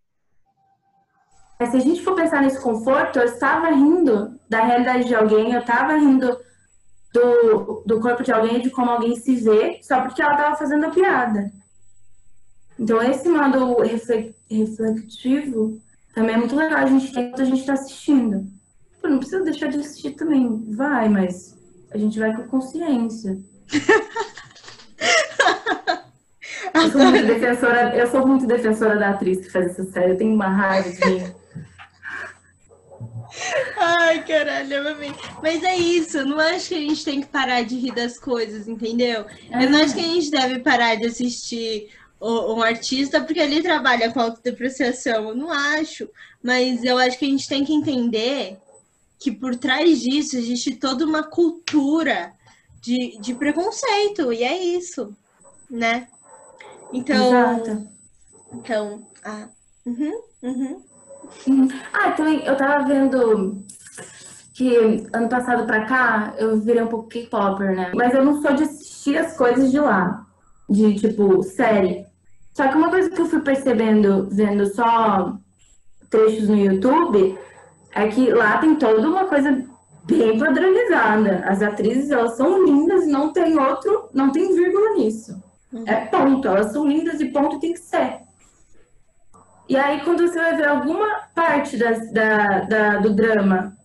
Mas 1.61 1.71
se 1.71 1.77
a 1.77 1.81
gente 1.81 2.03
for 2.03 2.15
pensar 2.15 2.41
nesse 2.41 2.61
conforto, 2.61 3.19
eu 3.19 3.25
estava 3.25 3.69
rindo 3.71 4.39
da 4.49 4.63
realidade 4.63 5.05
de 5.05 5.15
alguém, 5.15 5.53
eu 5.53 5.61
estava 5.61 5.95
rindo 5.95 6.39
do, 7.13 7.83
do 7.85 8.01
corpo 8.01 8.23
de 8.23 8.33
alguém, 8.33 8.61
de 8.61 8.71
como 8.71 8.91
alguém 8.91 9.17
se 9.17 9.37
vê, 9.37 9.81
só 9.83 10.01
porque 10.03 10.23
ela 10.23 10.33
estava 10.33 10.57
fazendo 10.57 10.87
a 10.87 10.91
piada. 10.91 11.51
Então, 12.79 13.03
esse 13.03 13.29
modo 13.29 13.77
refletivo 13.83 15.81
também 16.15 16.35
é 16.35 16.39
muito 16.39 16.55
legal 16.55 16.79
a 16.79 16.87
gente 16.87 17.13
ter 17.13 17.31
quando 17.31 17.41
a 17.41 17.45
gente 17.45 17.61
está 17.61 17.73
assistindo. 17.73 18.58
Não 19.09 19.19
precisa 19.19 19.43
deixar 19.45 19.69
de 19.69 19.79
assistir 19.79 20.11
também, 20.13 20.65
vai, 20.71 21.09
mas 21.09 21.57
a 21.91 21.99
gente 21.99 22.19
vai 22.19 22.35
com 22.35 22.47
consciência. 22.49 23.39
eu, 26.75 26.91
sou 26.91 27.01
muito 27.01 27.27
defensora, 27.27 27.97
eu 27.97 28.07
sou 28.11 28.27
muito 28.27 28.47
defensora 28.47 28.97
da 28.99 29.11
atriz 29.11 29.39
que 29.39 29.51
faz 29.51 29.67
essa 29.67 29.85
série, 29.85 30.13
eu 30.13 30.17
tenho 30.17 30.35
uma 30.35 30.49
raiva 30.49 30.91
de. 30.91 31.39
Ai, 33.77 34.25
caralho, 34.25 34.75
eu 34.75 34.89
amei. 34.89 35.15
Mas 35.43 35.63
é 35.63 35.77
isso, 35.77 36.19
eu 36.19 36.27
não 36.27 36.41
acho 36.41 36.69
que 36.69 36.75
a 36.75 36.81
gente 36.81 37.05
tem 37.05 37.21
que 37.21 37.29
parar 37.29 37.63
de 37.63 37.77
rir 37.77 37.95
das 37.95 38.19
coisas, 38.19 38.67
entendeu? 38.67 39.25
Eu 39.51 39.71
não 39.71 39.83
acho 39.83 39.95
que 39.95 40.01
a 40.01 40.05
gente 40.05 40.31
deve 40.31 40.59
parar 40.61 40.97
de 40.97 41.07
assistir 41.07 41.89
um 42.21 42.63
artista 42.63 43.21
porque 43.21 43.39
ele 43.39 43.63
trabalha 43.63 44.11
com 44.11 44.21
autodepreciação. 44.21 45.29
Eu 45.29 45.37
não 45.37 45.53
acho. 45.53 46.09
Mas 46.43 46.83
eu 46.85 46.99
acho 46.99 47.19
que 47.19 47.25
a 47.25 47.29
gente 47.29 47.49
tem 47.49 47.65
que 47.65 47.73
entender 47.73 48.59
que 49.19 49.33
por 49.33 49.57
trás 49.57 50.01
disso 50.01 50.37
existe 50.37 50.77
toda 50.77 51.05
uma 51.05 51.23
cultura 51.23 52.33
de, 52.81 53.19
de 53.21 53.35
preconceito. 53.35 54.33
E 54.33 54.45
é 54.45 54.57
isso, 54.57 55.17
né? 55.71 56.09
Então. 56.93 57.27
Exato. 57.27 57.89
Então. 58.53 59.07
Ah, 59.25 59.49
uhum, 59.85 60.23
uhum. 60.43 60.83
Ah, 61.93 62.13
também 62.13 62.45
eu 62.45 62.57
tava 62.57 62.87
vendo 62.87 63.63
que 64.55 65.07
ano 65.13 65.29
passado 65.29 65.67
pra 65.67 65.85
cá 65.85 66.35
eu 66.39 66.59
virei 66.61 66.83
um 66.83 66.89
pouco 66.89 67.09
K-Popper, 67.09 67.77
né? 67.77 67.93
Mas 67.95 68.15
eu 68.15 68.25
não 68.25 68.41
sou 68.41 68.55
de 68.55 68.63
assistir 68.63 69.17
as 69.19 69.37
coisas 69.37 69.71
de 69.71 69.79
lá, 69.79 70.27
de 70.69 70.95
tipo, 70.95 71.43
série. 71.43 72.07
Só 72.55 72.67
que 72.69 72.77
uma 72.77 72.91
coisa 72.91 73.11
que 73.11 73.21
eu 73.21 73.27
fui 73.27 73.41
percebendo 73.41 74.29
vendo 74.31 74.67
só 74.75 75.39
trechos 76.11 76.49
no 76.49 76.57
YouTube 76.57 77.39
é 77.95 78.09
que 78.09 78.31
lá 78.31 78.59
tem 78.59 78.75
toda 78.77 79.09
uma 79.09 79.25
coisa 79.25 79.65
bem 80.05 80.39
padronizada. 80.39 81.45
As 81.47 81.63
atrizes, 81.63 82.11
elas 82.11 82.37
são 82.37 82.65
lindas 82.65 83.05
e 83.05 83.11
não 83.11 83.33
tem 83.33 83.59
outro, 83.59 84.09
não 84.13 84.31
tem 84.31 84.55
vírgula 84.55 84.95
nisso. 84.95 85.43
Uhum. 85.73 85.85
É 85.87 86.07
ponto, 86.07 86.49
elas 86.49 86.73
são 86.73 86.87
lindas 86.87 87.21
e 87.21 87.27
ponto 87.27 87.61
tem 87.61 87.73
que 87.73 87.81
ser. 87.81 88.21
E 89.69 89.77
aí, 89.77 90.01
quando 90.01 90.27
você 90.27 90.39
vai 90.39 90.57
ver 90.57 90.67
alguma 90.67 91.07
parte 91.35 91.77
das, 91.77 92.11
da, 92.11 92.61
da, 92.61 92.97
do 92.99 93.15
drama, 93.15 93.77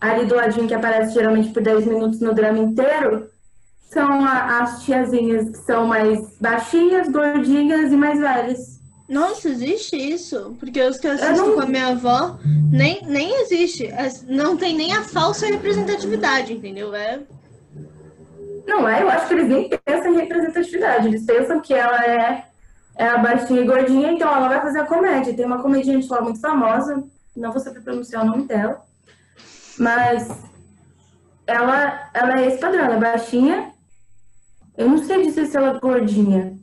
ali 0.00 0.26
do 0.26 0.36
ladinho 0.36 0.68
que 0.68 0.74
aparece 0.74 1.14
geralmente 1.14 1.50
por 1.50 1.60
10 1.60 1.86
minutos 1.86 2.20
no 2.20 2.32
drama 2.32 2.58
inteiro, 2.58 3.28
são 3.90 4.24
a, 4.24 4.60
as 4.60 4.84
tiazinhas 4.84 5.50
que 5.50 5.58
são 5.58 5.86
mais 5.86 6.38
baixinhas, 6.40 7.08
gordinhas 7.08 7.92
e 7.92 7.96
mais 7.96 8.20
velhas. 8.20 8.77
Nossa, 9.08 9.48
existe 9.48 9.96
isso? 9.96 10.54
Porque 10.60 10.82
os 10.82 10.98
que 10.98 11.06
eu 11.06 11.12
assisto 11.12 11.32
eu 11.32 11.46
não... 11.46 11.54
com 11.54 11.60
a 11.62 11.66
minha 11.66 11.88
avó, 11.88 12.38
nem, 12.70 13.02
nem 13.06 13.40
existe. 13.40 13.88
Não 14.26 14.56
tem 14.56 14.76
nem 14.76 14.92
a 14.92 15.02
falsa 15.02 15.46
representatividade, 15.46 16.52
entendeu? 16.52 16.94
É... 16.94 17.20
Não, 18.66 18.86
é, 18.86 19.02
eu 19.02 19.08
acho 19.08 19.28
que 19.28 19.34
eles 19.34 19.48
nem 19.48 19.70
pensam 19.84 20.12
em 20.12 20.18
representatividade. 20.18 21.08
Eles 21.08 21.24
pensam 21.24 21.58
que 21.60 21.72
ela 21.72 22.04
é 22.04 22.48
é 22.98 23.06
a 23.06 23.16
baixinha 23.16 23.60
e 23.60 23.66
gordinha, 23.66 24.10
então 24.10 24.28
ela 24.28 24.48
vai 24.48 24.60
fazer 24.60 24.80
a 24.80 24.86
comédia. 24.86 25.32
Tem 25.32 25.46
uma 25.46 25.62
comediante 25.62 26.08
lá 26.08 26.20
muito 26.20 26.40
famosa, 26.40 27.04
não 27.34 27.52
vou 27.52 27.60
saber 27.60 27.80
pronunciar 27.80 28.24
o 28.24 28.26
nome 28.26 28.44
dela, 28.44 28.84
mas 29.78 30.28
ela, 31.46 32.10
ela 32.12 32.40
é 32.40 32.48
esse 32.48 32.58
padrão, 32.58 32.84
ela 32.84 32.96
é 32.96 33.00
baixinha. 33.00 33.72
Eu 34.76 34.88
não 34.88 34.98
sei 34.98 35.24
dizer 35.24 35.46
se 35.46 35.56
ela 35.56 35.76
é 35.76 35.78
gordinha. 35.78 36.57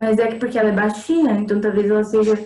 Mas 0.00 0.18
é 0.18 0.28
que 0.28 0.36
porque 0.36 0.58
ela 0.58 0.70
é 0.70 0.72
baixinha, 0.72 1.32
então 1.32 1.60
talvez 1.60 1.90
ela 1.90 2.04
seja 2.04 2.38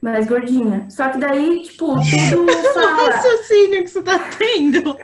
mais 0.00 0.26
gordinha. 0.26 0.86
Só 0.90 1.08
que 1.08 1.18
daí, 1.18 1.62
tipo, 1.62 1.94
tudo 1.94 2.52
fala... 2.74 3.02
O 3.02 3.10
raciocínio 3.10 3.84
que 3.84 3.90
você 3.90 4.02
tá 4.02 4.18
tendo. 4.38 4.96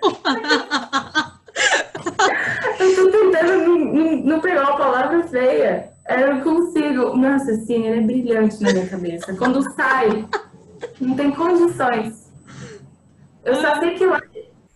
eu 2.80 2.96
tô 2.96 3.10
tentando 3.10 3.66
não, 3.66 3.78
não, 3.78 4.16
não 4.16 4.40
pegar 4.40 4.62
uma 4.62 4.76
palavra 4.76 5.22
feia. 5.24 5.90
Eu 6.08 6.34
não 6.34 6.40
consigo. 6.42 7.16
Nossa, 7.16 7.54
sim, 7.56 7.86
ele 7.86 7.98
é 7.98 8.02
brilhante 8.02 8.62
na 8.62 8.72
minha 8.72 8.86
cabeça. 8.86 9.34
Quando 9.34 9.62
sai, 9.72 10.26
não 11.00 11.16
tem 11.16 11.30
condições. 11.30 12.30
Eu 13.44 13.54
só 13.56 13.78
sei 13.78 13.94
que 13.94 14.06
lá. 14.06 14.20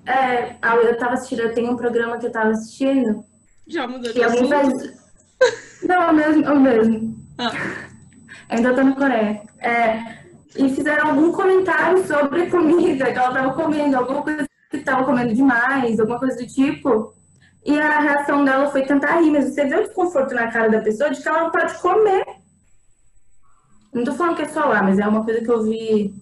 É, 0.06 0.56
eu 0.86 0.96
tava 0.96 1.14
assistindo, 1.14 1.40
eu 1.40 1.52
tenho 1.52 1.72
um 1.72 1.76
programa 1.76 2.18
que 2.18 2.26
eu 2.26 2.32
tava 2.32 2.50
assistindo. 2.50 3.24
Já 3.66 3.86
mudou 3.86 4.10
de 4.10 4.22
assunto? 4.22 5.07
Não, 5.82 6.02
é 6.02 6.10
o 6.10 6.14
mesmo. 6.14 6.44
É 6.44 6.52
o 6.52 6.60
mesmo. 6.60 7.24
Ah. 7.38 7.52
Ainda 8.48 8.74
tô 8.74 8.82
na 8.82 8.94
Coreia. 8.94 9.42
É, 9.58 10.18
e 10.56 10.68
fizeram 10.74 11.10
algum 11.10 11.32
comentário 11.32 12.06
sobre 12.06 12.50
comida 12.50 13.12
que 13.12 13.18
ela 13.18 13.32
tava 13.32 13.54
comendo, 13.54 13.96
alguma 13.96 14.22
coisa 14.22 14.48
que 14.70 14.78
tava 14.78 15.04
comendo 15.04 15.34
demais, 15.34 16.00
alguma 16.00 16.18
coisa 16.18 16.36
do 16.36 16.46
tipo. 16.46 17.14
E 17.64 17.78
a 17.78 18.00
reação 18.00 18.44
dela 18.44 18.70
foi 18.70 18.82
tentar 18.82 19.20
rir, 19.20 19.30
mas 19.30 19.52
você 19.52 19.64
vê 19.66 19.76
o 19.76 19.84
desconforto 19.84 20.34
na 20.34 20.50
cara 20.50 20.70
da 20.70 20.80
pessoa 20.80 21.10
de 21.10 21.20
que 21.20 21.28
ela 21.28 21.44
não 21.44 21.50
pode 21.50 21.78
comer. 21.80 22.24
Não 23.92 24.04
tô 24.04 24.12
falando 24.12 24.36
que 24.36 24.42
é 24.42 24.48
só 24.48 24.64
lá, 24.66 24.82
mas 24.82 24.98
é 24.98 25.06
uma 25.06 25.24
coisa 25.24 25.40
que 25.40 25.50
eu 25.50 25.62
vi 25.62 26.14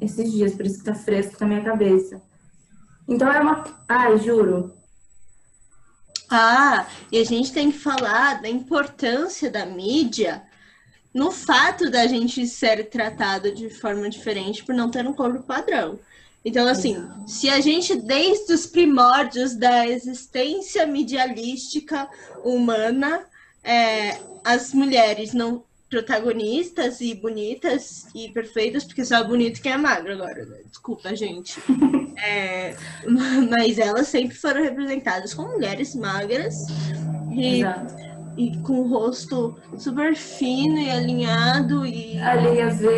esses 0.00 0.30
dias, 0.30 0.54
por 0.54 0.66
isso 0.66 0.78
que 0.78 0.84
tá 0.84 0.94
fresco 0.94 1.36
na 1.40 1.46
minha 1.46 1.64
cabeça. 1.64 2.20
Então 3.08 3.32
é 3.32 3.40
uma. 3.40 3.64
Ai, 3.88 4.18
juro. 4.18 4.74
Ah, 6.28 6.86
e 7.10 7.18
a 7.18 7.24
gente 7.24 7.52
tem 7.52 7.70
que 7.70 7.78
falar 7.78 8.42
da 8.42 8.48
importância 8.48 9.50
da 9.50 9.64
mídia 9.64 10.42
no 11.14 11.30
fato 11.30 11.90
da 11.90 12.06
gente 12.06 12.46
ser 12.46 12.90
tratado 12.90 13.54
de 13.54 13.70
forma 13.70 14.10
diferente 14.10 14.64
por 14.64 14.74
não 14.74 14.90
ter 14.90 15.06
um 15.06 15.14
corpo 15.14 15.42
padrão. 15.42 15.98
Então, 16.44 16.68
assim, 16.68 17.08
se 17.26 17.48
a 17.48 17.60
gente, 17.60 17.96
desde 17.96 18.52
os 18.52 18.66
primórdios 18.66 19.56
da 19.56 19.86
existência 19.88 20.86
medialística 20.86 22.08
humana, 22.44 23.24
é, 23.64 24.20
as 24.44 24.72
mulheres 24.72 25.32
não 25.32 25.64
protagonistas 25.88 27.00
e 27.00 27.14
bonitas 27.14 28.06
e 28.14 28.28
perfeitas, 28.30 28.84
porque 28.84 29.04
só 29.04 29.18
é 29.18 29.24
bonito 29.24 29.62
quem 29.62 29.72
é 29.72 29.76
magro 29.76 30.12
agora, 30.12 30.44
né? 30.44 30.58
desculpa, 30.68 31.14
gente. 31.14 31.60
É, 32.18 32.74
mas 33.06 33.78
elas 33.78 34.08
sempre 34.08 34.34
foram 34.34 34.62
representadas 34.62 35.34
como 35.34 35.52
mulheres 35.52 35.94
magras 35.94 36.66
e, 37.30 37.60
e 38.38 38.56
com 38.62 38.80
o 38.80 38.88
rosto 38.88 39.54
super 39.76 40.16
fino 40.16 40.78
e 40.78 40.90
alinhado 40.90 41.84
e. 41.84 42.18
A 42.18 42.34
linha 42.36 42.70
V. 42.70 42.88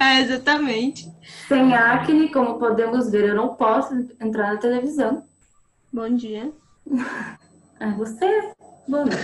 é, 0.00 0.20
exatamente. 0.22 1.12
Sem 1.46 1.74
acne, 1.74 2.32
como 2.32 2.58
podemos 2.58 3.10
ver, 3.10 3.28
eu 3.28 3.34
não 3.34 3.54
posso 3.54 3.94
entrar 4.18 4.54
na 4.54 4.58
televisão. 4.58 5.24
Bom 5.92 6.08
dia. 6.08 6.50
É 7.80 7.90
você? 7.90 8.52
Noite. 8.86 9.16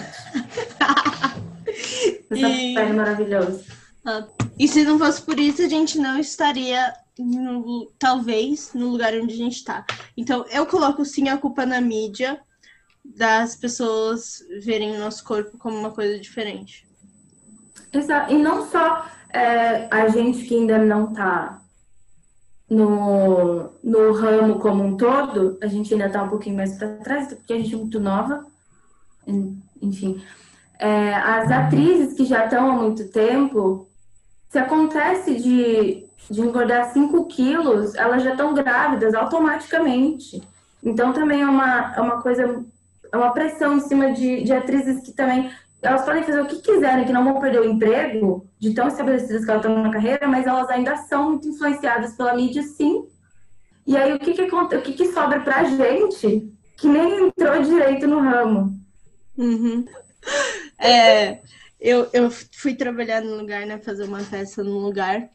Essa 2.30 2.48
e... 2.48 2.74
pele 2.74 2.92
maravilhosa. 2.92 3.64
Ah, 4.04 4.26
e 4.58 4.68
se 4.68 4.84
não 4.84 4.98
fosse 4.98 5.22
por 5.22 5.38
isso, 5.38 5.62
a 5.62 5.68
gente 5.68 5.98
não 5.98 6.18
estaria, 6.18 6.92
no, 7.18 7.90
talvez, 7.98 8.72
no 8.74 8.88
lugar 8.90 9.14
onde 9.14 9.34
a 9.34 9.36
gente 9.36 9.56
está. 9.56 9.84
Então, 10.16 10.44
eu 10.50 10.66
coloco 10.66 11.04
sim 11.04 11.28
a 11.28 11.36
culpa 11.36 11.66
na 11.66 11.80
mídia 11.80 12.40
das 13.04 13.56
pessoas 13.56 14.44
verem 14.62 14.97
o 14.97 15.00
nosso 15.00 15.25
corpo 15.25 15.58
como 15.58 15.76
uma 15.76 15.90
coisa 15.90 16.18
diferente. 16.18 16.86
Exato. 17.92 18.32
E 18.32 18.38
não 18.38 18.68
só 18.71 19.06
é, 19.30 19.88
a 19.90 20.08
gente 20.08 20.44
que 20.44 20.54
ainda 20.54 20.78
não 20.78 21.10
está 21.10 21.62
no, 22.68 23.73
no 23.82 24.12
ramo 24.12 24.58
como 24.58 24.84
um 24.84 24.97
todo, 24.97 25.58
a 25.62 25.66
gente 25.66 25.92
ainda 25.92 26.06
está 26.06 26.23
um 26.23 26.28
pouquinho 26.28 26.56
mais 26.56 26.76
para 26.76 26.97
trás, 26.99 27.28
porque 27.28 27.52
a 27.52 27.56
gente 27.56 27.75
é 27.75 27.78
muito 27.78 27.99
nova 27.99 28.47
enfim, 29.82 30.23
é, 30.78 31.14
as 31.14 31.50
atrizes 31.50 32.14
que 32.14 32.25
já 32.25 32.45
estão 32.45 32.71
há 32.71 32.75
muito 32.75 33.08
tempo, 33.10 33.88
se 34.49 34.58
acontece 34.58 35.34
de, 35.34 36.06
de 36.30 36.41
engordar 36.41 36.93
5 36.93 37.26
quilos, 37.26 37.95
elas 37.95 38.23
já 38.23 38.32
estão 38.32 38.54
grávidas 38.54 39.14
automaticamente. 39.14 40.43
Então 40.82 41.12
também 41.12 41.43
é 41.43 41.47
uma, 41.47 41.95
é 41.95 42.00
uma 42.00 42.23
coisa, 42.23 42.64
é 43.12 43.17
uma 43.17 43.32
pressão 43.32 43.76
em 43.76 43.80
cima 43.80 44.12
de, 44.12 44.45
de 44.45 44.52
atrizes 44.52 45.02
que 45.02 45.12
também 45.12 45.50
elas 45.82 46.04
podem 46.04 46.25
fazer 46.25 46.41
o 46.41 46.47
que 46.47 46.60
quiserem, 46.60 47.04
que 47.04 47.12
não 47.12 47.25
vão 47.25 47.41
perder 47.41 47.60
o 47.60 47.71
emprego, 47.71 48.47
de 48.58 48.75
tão 48.75 48.88
estabelecidas 48.88 49.45
que 49.45 49.50
elas 49.50 49.64
estão 49.64 49.82
na 49.82 49.91
carreira, 49.91 50.26
mas 50.26 50.47
elas 50.47 50.69
ainda 50.71 50.97
são 50.97 51.30
muito 51.30 51.49
influenciadas 51.49 52.14
pela 52.14 52.34
mídia, 52.34 52.62
sim. 52.62 53.06
E 53.86 53.97
aí, 53.97 54.12
o 54.12 54.19
que, 54.19 54.32
que, 54.34 54.43
o 54.43 54.82
que, 54.82 54.93
que 54.93 55.06
sobra 55.12 55.41
pra 55.41 55.64
gente 55.64 56.52
que 56.76 56.88
nem 56.88 57.26
entrou 57.26 57.62
direito 57.62 58.06
no 58.06 58.21
ramo? 58.21 58.78
Uhum. 59.38 59.86
É, 60.78 61.40
eu, 61.80 62.08
eu 62.12 62.30
fui 62.30 62.74
trabalhar 62.74 63.22
num 63.22 63.36
lugar, 63.38 63.66
né? 63.66 63.78
Fazer 63.78 64.04
uma 64.04 64.22
peça 64.24 64.62
num 64.64 64.78
lugar 64.78 65.30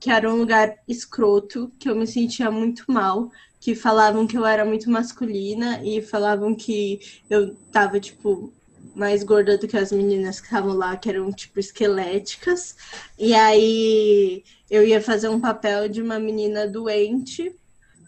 que 0.00 0.10
era 0.10 0.30
um 0.32 0.36
lugar 0.36 0.76
escroto, 0.88 1.72
que 1.78 1.88
eu 1.88 1.96
me 1.96 2.06
sentia 2.06 2.50
muito 2.50 2.84
mal, 2.88 3.30
que 3.60 3.74
falavam 3.74 4.26
que 4.26 4.36
eu 4.38 4.44
era 4.46 4.64
muito 4.64 4.90
masculina 4.90 5.82
e 5.84 6.02
falavam 6.02 6.54
que 6.54 7.00
eu 7.30 7.54
tava, 7.72 8.00
tipo, 8.00 8.52
mais 8.94 9.24
gorda 9.24 9.58
do 9.58 9.68
que 9.68 9.76
as 9.76 9.92
meninas 9.92 10.40
que 10.40 10.46
estavam 10.46 10.74
lá, 10.74 10.96
que 10.96 11.08
eram, 11.08 11.32
tipo, 11.32 11.60
esqueléticas. 11.60 12.76
E 13.18 13.34
aí 13.34 14.44
eu 14.70 14.86
ia 14.86 15.00
fazer 15.02 15.28
um 15.28 15.40
papel 15.40 15.88
de 15.88 16.02
uma 16.02 16.18
menina 16.18 16.68
doente, 16.68 17.54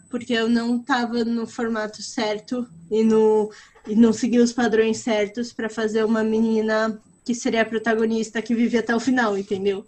porque 0.09 0.33
eu 0.33 0.49
não 0.49 0.79
tava 0.79 1.23
no 1.25 1.45
formato 1.45 2.01
certo 2.01 2.67
e 2.89 3.03
no 3.03 3.51
e 3.87 3.95
não 3.95 4.11
seguir 4.11 4.39
os 4.39 4.53
padrões 4.53 4.97
certos 4.97 5.53
para 5.53 5.69
fazer 5.69 6.03
uma 6.03 6.23
menina 6.23 6.99
que 7.23 7.33
seria 7.33 7.61
a 7.61 7.65
protagonista 7.65 8.41
que 8.41 8.55
vive 8.55 8.77
até 8.77 8.95
o 8.95 8.99
final, 8.99 9.37
entendeu? 9.37 9.85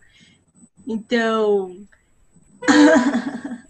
Então. 0.87 1.75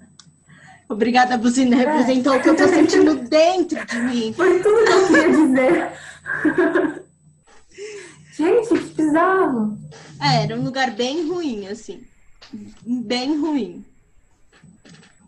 Obrigada, 0.89 1.37
Buzina. 1.37 1.75
É. 1.75 1.79
Representou 1.79 2.35
o 2.35 2.41
que 2.41 2.49
eu 2.49 2.55
tô 2.55 2.67
sentindo 2.67 3.15
dentro 3.15 3.85
de 3.85 3.99
mim. 3.99 4.33
Foi 4.37 4.59
tudo 4.61 4.85
que 4.85 4.91
eu 4.91 5.07
queria 5.07 5.29
dizer. 5.29 5.91
Gente, 8.35 8.69
que 8.69 9.03
bizarro. 9.03 9.77
É, 10.21 10.43
era 10.43 10.55
um 10.55 10.63
lugar 10.63 10.91
bem 10.91 11.29
ruim, 11.29 11.67
assim. 11.67 12.03
Bem 12.83 13.39
ruim. 13.39 13.85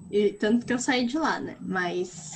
E, 0.10 0.32
tanto 0.34 0.66
que 0.66 0.74
eu 0.74 0.80
saí 0.80 1.06
de 1.06 1.18
lá, 1.18 1.40
né? 1.40 1.56
Mas. 1.62 2.34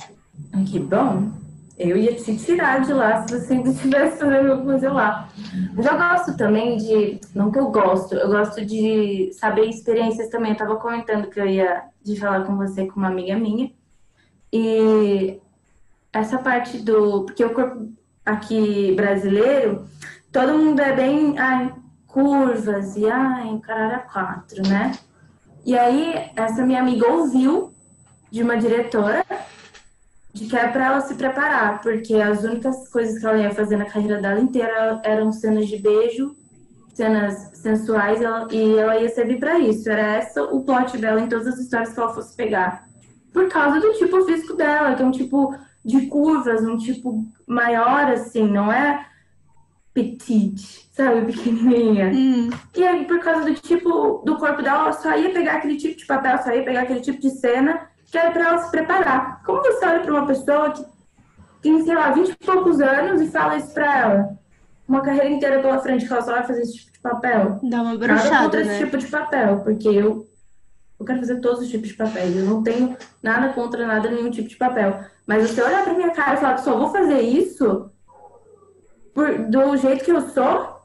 Que 0.70 0.78
bom. 0.78 1.32
Eu 1.78 1.96
ia 1.96 2.14
te 2.14 2.36
tirar 2.38 2.80
de 2.80 2.92
lá 2.92 3.26
se 3.26 3.38
você 3.38 3.52
ainda 3.52 3.68
estivesse 3.68 4.18
fazendo 4.18 4.50
alguma 4.50 4.72
coisa 4.72 4.92
lá. 4.92 5.28
Mas 5.74 5.84
eu 5.84 5.96
gosto 5.96 6.36
também 6.36 6.78
de. 6.78 7.20
Não 7.34 7.50
que 7.50 7.58
eu 7.58 7.70
gosto, 7.70 8.14
eu 8.14 8.28
gosto 8.28 8.64
de 8.64 9.30
saber 9.34 9.66
experiências 9.66 10.30
também. 10.30 10.52
Eu 10.52 10.56
tava 10.56 10.76
comentando 10.76 11.28
que 11.28 11.38
eu 11.38 11.46
ia 11.46 11.84
de 12.02 12.18
falar 12.18 12.44
com 12.44 12.56
você 12.56 12.86
com 12.86 12.98
uma 12.98 13.08
amiga 13.08 13.36
minha. 13.36 13.70
E 14.50 15.38
essa 16.10 16.38
parte 16.38 16.78
do. 16.78 17.24
Porque 17.24 17.44
o 17.44 17.52
corpo 17.52 17.92
aqui 18.24 18.94
brasileiro, 18.96 19.86
todo 20.32 20.56
mundo 20.56 20.80
é 20.80 20.96
bem. 20.96 21.38
Ai, 21.38 21.74
curvas 22.06 22.96
e 22.96 23.06
ai, 23.06 23.60
caralho, 23.62 24.02
quatro, 24.10 24.66
né? 24.66 24.92
E 25.66 25.76
aí, 25.76 26.30
essa 26.34 26.64
minha 26.64 26.80
amiga 26.80 27.06
ouviu 27.06 27.74
de 28.30 28.42
uma 28.42 28.56
diretora 28.56 29.24
que 30.44 30.56
era 30.56 30.68
para 30.68 30.86
ela 30.86 31.00
se 31.00 31.14
preparar, 31.14 31.80
porque 31.80 32.14
as 32.14 32.44
únicas 32.44 32.88
coisas 32.88 33.18
que 33.18 33.26
ela 33.26 33.38
ia 33.38 33.50
fazer 33.50 33.76
na 33.76 33.86
carreira 33.86 34.20
dela 34.20 34.38
inteira 34.38 35.00
eram 35.02 35.32
cenas 35.32 35.66
de 35.66 35.78
beijo, 35.78 36.36
cenas 36.92 37.50
sensuais, 37.54 38.20
ela, 38.20 38.46
e 38.50 38.76
ela 38.76 38.98
ia 38.98 39.08
servir 39.08 39.38
para 39.38 39.58
isso. 39.58 39.88
Era 39.88 40.16
essa 40.16 40.42
o 40.42 40.62
plot 40.62 40.98
dela 40.98 41.20
em 41.20 41.28
todas 41.28 41.46
as 41.46 41.58
histórias 41.58 41.92
que 41.92 42.00
ela 42.00 42.12
fosse 42.12 42.36
pegar. 42.36 42.86
Por 43.32 43.48
causa 43.48 43.80
do 43.80 43.92
tipo 43.94 44.24
físico 44.24 44.54
dela, 44.54 44.94
que 44.94 45.02
é 45.02 45.06
um 45.06 45.10
tipo 45.10 45.54
de 45.84 46.06
curvas, 46.06 46.64
um 46.64 46.76
tipo 46.76 47.24
maior, 47.46 48.10
assim, 48.10 48.46
não 48.46 48.72
é 48.72 49.06
petite, 49.94 50.88
sabe, 50.92 51.32
pequenininha. 51.32 52.10
Hum. 52.14 52.50
E 52.76 52.84
aí, 52.84 53.06
por 53.06 53.18
causa 53.20 53.44
do 53.44 53.54
tipo 53.54 54.22
do 54.24 54.36
corpo 54.36 54.62
dela, 54.62 54.84
ela 54.84 54.92
só 54.92 55.16
ia 55.16 55.30
pegar 55.30 55.56
aquele 55.56 55.76
tipo 55.76 55.96
de 55.96 56.06
papel, 56.06 56.38
só 56.42 56.50
ia 56.50 56.64
pegar 56.64 56.82
aquele 56.82 57.00
tipo 57.00 57.20
de 57.20 57.30
cena 57.30 57.88
que 58.06 58.16
é 58.16 58.30
para 58.30 58.48
ela 58.48 58.58
se 58.58 58.70
preparar. 58.70 59.42
Como 59.44 59.62
você 59.62 59.84
olha 59.84 60.00
para 60.00 60.12
uma 60.12 60.26
pessoa 60.26 60.70
que 60.70 60.84
tem, 61.60 61.84
sei 61.84 61.94
lá, 61.94 62.12
20 62.12 62.30
e 62.30 62.36
poucos 62.36 62.80
anos 62.80 63.20
e 63.20 63.28
fala 63.28 63.56
isso 63.56 63.72
para 63.74 63.98
ela? 63.98 64.38
Uma 64.88 65.02
carreira 65.02 65.30
inteira 65.30 65.60
pela 65.60 65.80
frente 65.80 66.06
que 66.06 66.12
ela 66.12 66.22
só 66.22 66.32
vai 66.32 66.46
fazer 66.46 66.62
esse 66.62 66.76
tipo 66.76 66.92
de 66.92 67.00
papel. 67.00 67.60
Dá 67.62 67.82
uma 67.82 67.98
brochada, 67.98 68.62
né? 68.62 68.62
esse 68.62 68.84
tipo 68.84 68.96
de 68.96 69.06
papel, 69.06 69.60
porque 69.60 69.88
eu, 69.88 70.28
Eu 70.98 71.04
quero 71.04 71.18
fazer 71.18 71.40
todos 71.40 71.60
os 71.60 71.68
tipos 71.68 71.88
de 71.88 71.94
papéis. 71.94 72.36
Eu 72.36 72.44
não 72.44 72.62
tenho 72.62 72.96
nada 73.22 73.52
contra 73.52 73.86
nada, 73.86 74.08
nenhum 74.08 74.30
tipo 74.30 74.48
de 74.48 74.56
papel. 74.56 75.00
Mas 75.26 75.50
você 75.50 75.60
olhar 75.62 75.82
pra 75.82 75.94
minha 75.94 76.10
cara 76.10 76.34
e 76.34 76.40
falar 76.40 76.54
que 76.54 76.60
só 76.62 76.78
vou 76.78 76.90
fazer 76.90 77.20
isso 77.20 77.90
por, 79.12 79.38
do 79.48 79.76
jeito 79.76 80.04
que 80.04 80.12
eu 80.12 80.20
sou, 80.20 80.76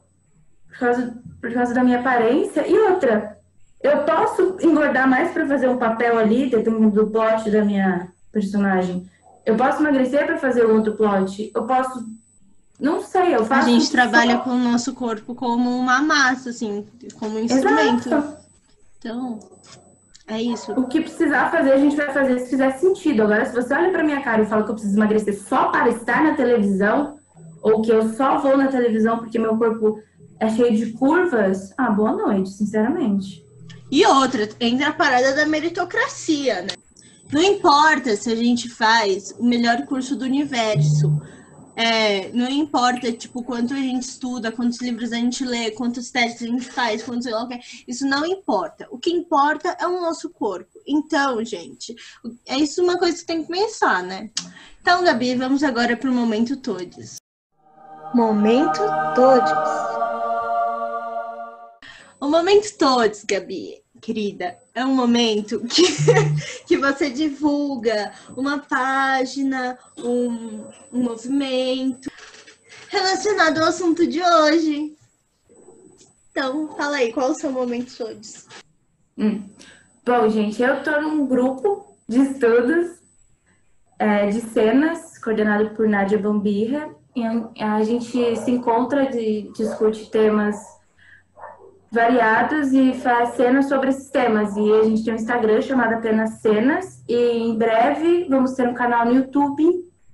por 0.68 0.80
causa, 0.80 1.22
por 1.40 1.54
causa 1.54 1.74
da 1.74 1.84
minha 1.84 2.00
aparência. 2.00 2.68
E 2.68 2.78
outra, 2.78 3.38
eu 3.84 4.04
posso 4.04 4.58
engordar 4.62 5.10
mais 5.10 5.32
para 5.32 5.48
fazer 5.48 5.68
um 5.68 5.78
papel 5.78 6.18
ali, 6.18 6.50
dependendo 6.50 6.92
do 6.92 7.08
plot 7.08 7.50
da 7.50 7.64
minha 7.64 8.08
personagem. 8.32 9.10
Eu 9.46 9.56
posso 9.56 9.82
emagrecer 9.82 10.26
para 10.26 10.38
fazer 10.38 10.64
outro 10.64 10.94
plot. 10.94 11.52
Eu 11.54 11.64
posso. 11.64 12.06
Não 12.80 13.02
sei, 13.02 13.36
eu 13.36 13.46
faço. 13.46 13.68
A 13.68 13.72
gente 13.72 13.92
trabalha 13.92 14.38
só... 14.38 14.44
com 14.44 14.50
o 14.52 14.60
nosso 14.60 14.94
corpo 14.94 15.34
como 15.36 15.70
uma 15.70 16.02
massa, 16.02 16.52
assim, 16.52 16.86
como 17.20 17.38
um 17.38 17.40
instrumento. 17.40 18.08
Exato. 18.08 18.38
Então, 19.00 19.40
é 20.28 20.42
isso. 20.42 20.72
O 20.74 20.88
que 20.88 21.02
precisar 21.02 21.50
fazer, 21.50 21.72
a 21.72 21.78
gente 21.78 21.96
vai 21.96 22.14
fazer 22.14 22.40
se 22.40 22.50
fizer 22.52 22.72
sentido. 22.78 23.24
Agora, 23.24 23.46
se 23.46 23.54
você 23.54 23.74
olha 23.74 23.92
pra 23.92 24.04
minha 24.04 24.22
cara 24.22 24.44
e 24.44 24.46
fala 24.46 24.64
que 24.64 24.70
eu 24.70 24.76
preciso 24.76 24.98
emagrecer 24.98 25.40
só 25.42 25.70
para 25.70 25.90
estar 25.90 26.24
na 26.24 26.36
televisão, 26.36 27.18
ou 27.62 27.82
que 27.82 27.92
eu 27.92 28.14
só 28.14 28.38
vou 28.38 28.56
na 28.56 28.68
televisão 28.68 29.18
porque 29.18 29.40
meu 29.40 29.58
corpo 29.58 30.00
é 30.40 30.50
cheio 30.50 30.76
de 30.76 30.94
curvas, 30.94 31.74
ah, 31.78 31.90
boa 31.90 32.14
noite, 32.14 32.50
sinceramente. 32.50 33.44
E 33.92 34.06
outra, 34.06 34.48
entra 34.62 34.88
a 34.88 34.94
parada 34.94 35.36
da 35.36 35.46
meritocracia, 35.46 36.62
né? 36.62 36.70
Não 37.30 37.42
importa 37.42 38.16
se 38.16 38.32
a 38.32 38.36
gente 38.36 38.70
faz 38.70 39.36
o 39.38 39.44
melhor 39.44 39.86
curso 39.86 40.16
do 40.16 40.24
universo. 40.24 41.22
É, 41.76 42.30
não 42.34 42.50
importa, 42.50 43.12
tipo, 43.12 43.44
quanto 43.44 43.74
a 43.74 43.78
gente 43.78 44.04
estuda, 44.04 44.52
quantos 44.52 44.82
livros 44.82 45.12
a 45.12 45.16
gente 45.16 45.44
lê, 45.44 45.72
quantos 45.72 46.12
testes 46.12 46.44
a 46.44 46.52
gente 46.52 46.66
faz, 46.66 47.04
quantos 47.04 47.28
isso 47.88 48.06
não 48.06 48.26
importa. 48.26 48.88
O 48.92 48.98
que 48.98 49.10
importa 49.10 49.76
é 49.80 49.88
o 49.88 50.02
nosso 50.02 50.30
corpo. 50.30 50.80
Então, 50.88 51.44
gente, 51.44 51.96
é 52.46 52.58
isso 52.58 52.84
uma 52.84 52.98
coisa 52.98 53.18
que 53.18 53.26
tem 53.26 53.44
que 53.44 53.52
pensar, 53.52 54.04
né? 54.04 54.30
Então, 54.82 55.04
Gabi, 55.04 55.36
vamos 55.36 55.64
agora 55.64 55.98
para 55.98 56.10
o 56.10 56.14
momento 56.14 56.58
todos. 56.58 57.16
Momento 58.14 58.80
todos. 59.16 59.52
O 62.20 62.28
momento 62.28 62.78
todos, 62.78 63.24
Gabi, 63.24 63.81
querida, 64.02 64.58
é 64.74 64.84
um 64.84 64.96
momento 64.96 65.62
que, 65.62 65.84
que 66.68 66.78
você 66.78 67.10
divulga 67.10 68.12
uma 68.36 68.60
página, 68.60 69.78
um, 69.98 70.66
um 70.92 71.04
movimento 71.04 72.12
relacionado 72.90 73.60
ao 73.60 73.70
assunto 73.70 74.06
de 74.08 74.22
hoje. 74.22 74.96
Então, 76.32 76.76
fala 76.76 76.98
aí, 76.98 77.14
qual 77.14 77.32
o 77.32 77.36
seu 77.36 77.52
momento 77.52 77.96
todos? 77.96 78.48
Hum. 79.18 79.44
Bom, 80.04 80.28
gente, 80.30 80.62
eu 80.62 80.80
estou 80.80 81.02
num 81.02 81.28
grupo 81.28 81.96
de 82.08 82.20
estudos 82.22 83.00
é, 84.00 84.28
de 84.28 84.42
cenas, 84.42 85.20
coordenado 85.20 85.76
por 85.76 85.88
Nádia 85.88 86.18
Bambirra, 86.18 86.90
a 87.60 87.84
gente 87.84 88.36
se 88.38 88.52
encontra 88.52 89.16
e 89.16 89.52
discute 89.54 90.10
temas 90.10 90.56
variados 91.92 92.72
e 92.72 92.94
faz 92.94 93.36
cenas 93.36 93.68
sobre 93.68 93.90
esses 93.90 94.10
temas. 94.10 94.56
E 94.56 94.72
a 94.72 94.84
gente 94.84 95.04
tem 95.04 95.14
um 95.14 95.18
Instagram 95.18 95.62
chamado 95.62 95.96
Apenas 95.96 96.42
Cenas. 96.42 97.04
E 97.08 97.16
em 97.16 97.58
breve 97.58 98.26
vamos 98.30 98.54
ter 98.54 98.68
um 98.68 98.74
canal 98.74 99.06
no 99.06 99.14
YouTube 99.14 99.64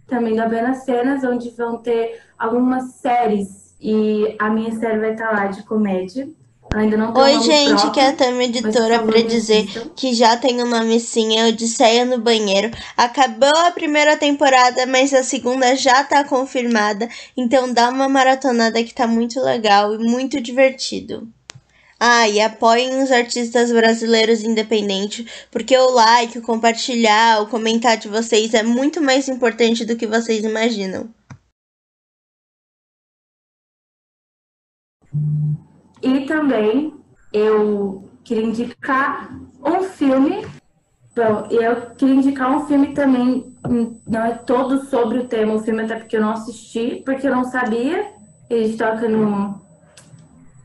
também 0.07 0.35
do 0.35 0.41
Apenas 0.41 0.83
Cenas, 0.83 1.23
onde 1.23 1.51
vão 1.51 1.77
ter 1.77 2.19
algumas 2.37 2.95
séries. 2.95 3.75
E 3.79 4.35
a 4.39 4.49
minha 4.49 4.71
série 4.79 4.97
vai 4.97 5.11
estar 5.11 5.31
lá 5.31 5.45
de 5.47 5.63
comédia. 5.63 6.27
Ainda 6.73 6.97
não 6.97 7.13
Oi, 7.13 7.39
gente, 7.39 7.69
próprio, 7.69 7.91
que 7.91 7.99
é 7.99 8.07
a 8.07 8.13
Tama 8.13 8.43
Editora 8.43 9.01
para 9.01 9.21
dizer 9.23 9.65
que 9.95 10.13
já 10.13 10.35
tem 10.35 10.61
o 10.61 10.65
um 10.65 10.69
nome 10.69 10.99
sim, 10.99 11.37
é 11.37 11.47
Odisseia 11.47 12.03
no 12.03 12.17
Banheiro. 12.19 12.71
Acabou 12.97 13.55
a 13.55 13.71
primeira 13.71 14.17
temporada, 14.17 14.85
mas 14.85 15.13
a 15.13 15.23
segunda 15.23 15.77
já 15.77 16.03
tá 16.03 16.25
confirmada. 16.25 17.07
Então 17.37 17.71
dá 17.71 17.89
uma 17.89 18.09
maratonada 18.09 18.83
que 18.83 18.93
tá 18.93 19.07
muito 19.07 19.39
legal 19.39 19.95
e 19.95 19.97
muito 19.97 20.41
divertido. 20.41 21.29
Ah, 21.99 22.29
e 22.29 22.39
apoiem 22.39 23.01
os 23.01 23.11
artistas 23.11 23.71
brasileiros 23.71 24.43
independentes, 24.43 25.47
porque 25.49 25.75
o 25.75 25.89
like, 25.91 26.37
o 26.37 26.43
compartilhar, 26.43 27.41
o 27.41 27.47
comentar 27.47 27.97
de 27.97 28.07
vocês 28.07 28.53
é 28.53 28.61
muito 28.61 29.01
mais 29.01 29.27
importante 29.27 29.83
do 29.83 29.95
que 29.95 30.05
vocês 30.05 30.43
imaginam. 30.43 31.09
E 36.03 36.25
também 36.27 36.93
eu 37.33 38.07
queria 38.23 38.43
indicar 38.43 39.35
um 39.63 39.81
filme. 39.83 40.45
Bom, 41.15 41.47
eu 41.49 41.95
queria 41.95 42.13
indicar 42.13 42.55
um 42.55 42.67
filme 42.67 42.93
também, 42.93 43.55
não 44.05 44.23
é 44.23 44.35
todo 44.35 44.85
sobre 44.85 45.17
o 45.17 45.27
tema, 45.27 45.55
o 45.55 45.63
filme 45.63 45.81
até 45.81 45.95
porque 45.95 46.17
eu 46.17 46.21
não 46.21 46.31
assisti, 46.33 47.01
porque 47.03 47.27
eu 47.27 47.35
não 47.35 47.43
sabia. 47.43 48.11
Ele 48.49 48.77
toca 48.77 49.09
no. 49.09 49.66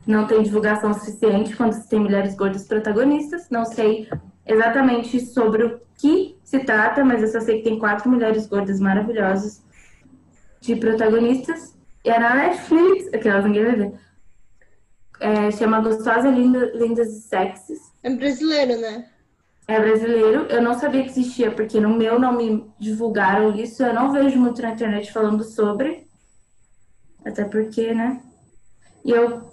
Não 0.05 0.27
tem 0.27 0.43
divulgação 0.43 0.93
suficiente 0.93 1.55
quando 1.55 1.73
se 1.73 1.87
tem 1.87 1.99
mulheres 1.99 2.35
gordas 2.35 2.65
protagonistas. 2.67 3.49
Não 3.49 3.65
sei 3.65 4.09
exatamente 4.45 5.19
sobre 5.21 5.63
o 5.63 5.81
que 5.97 6.37
se 6.43 6.59
trata, 6.59 7.03
mas 7.03 7.21
eu 7.21 7.29
só 7.29 7.39
sei 7.39 7.57
que 7.57 7.69
tem 7.69 7.79
quatro 7.79 8.09
mulheres 8.09 8.47
gordas 8.47 8.79
maravilhosas 8.79 9.63
de 10.59 10.75
protagonistas. 10.75 11.75
E 12.03 12.09
é 12.09 12.19
na 12.19 12.35
Netflix, 12.35 13.13
aquelas 13.13 13.45
ninguém 13.45 13.63
vai 13.63 13.75
ver. 13.75 13.93
É, 15.19 15.51
chama 15.51 15.79
Gostosa, 15.79 16.29
Linda, 16.29 16.71
Lindas 16.75 17.07
e 17.07 17.21
Sexys. 17.21 17.79
É 18.03 18.09
brasileiro, 18.09 18.81
né? 18.81 19.09
É 19.67 19.79
brasileiro. 19.79 20.41
Eu 20.49 20.61
não 20.61 20.77
sabia 20.77 21.03
que 21.03 21.09
existia, 21.09 21.49
porque 21.51 21.79
no 21.79 21.95
meu 21.95 22.19
não 22.19 22.33
me 22.33 22.69
divulgaram 22.77 23.55
isso. 23.55 23.83
Eu 23.83 23.93
não 23.93 24.11
vejo 24.11 24.37
muito 24.37 24.61
na 24.61 24.71
internet 24.71 25.13
falando 25.13 25.43
sobre. 25.43 26.05
Até 27.25 27.45
porque, 27.45 27.93
né? 27.93 28.21
E 29.05 29.11
eu 29.11 29.52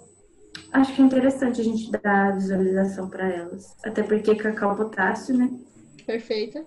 acho 0.71 0.95
que 0.95 1.01
é 1.01 1.05
interessante 1.05 1.61
a 1.61 1.63
gente 1.63 1.91
dar 1.91 2.35
visualização 2.35 3.09
para 3.09 3.29
elas. 3.29 3.75
Até 3.83 4.03
porque 4.03 4.35
cacau 4.35 4.75
potássio, 4.75 5.37
né? 5.37 5.49
Perfeita. 6.05 6.65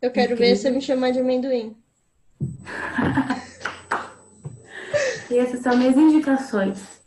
Eu 0.00 0.10
quero 0.10 0.34
Incrível. 0.34 0.54
ver 0.54 0.56
você 0.56 0.70
me 0.70 0.80
chamar 0.80 1.10
de 1.10 1.20
amendoim. 1.20 1.76
e 5.30 5.38
essas 5.38 5.60
são 5.60 5.76
minhas 5.76 5.96
indicações. 5.96 6.97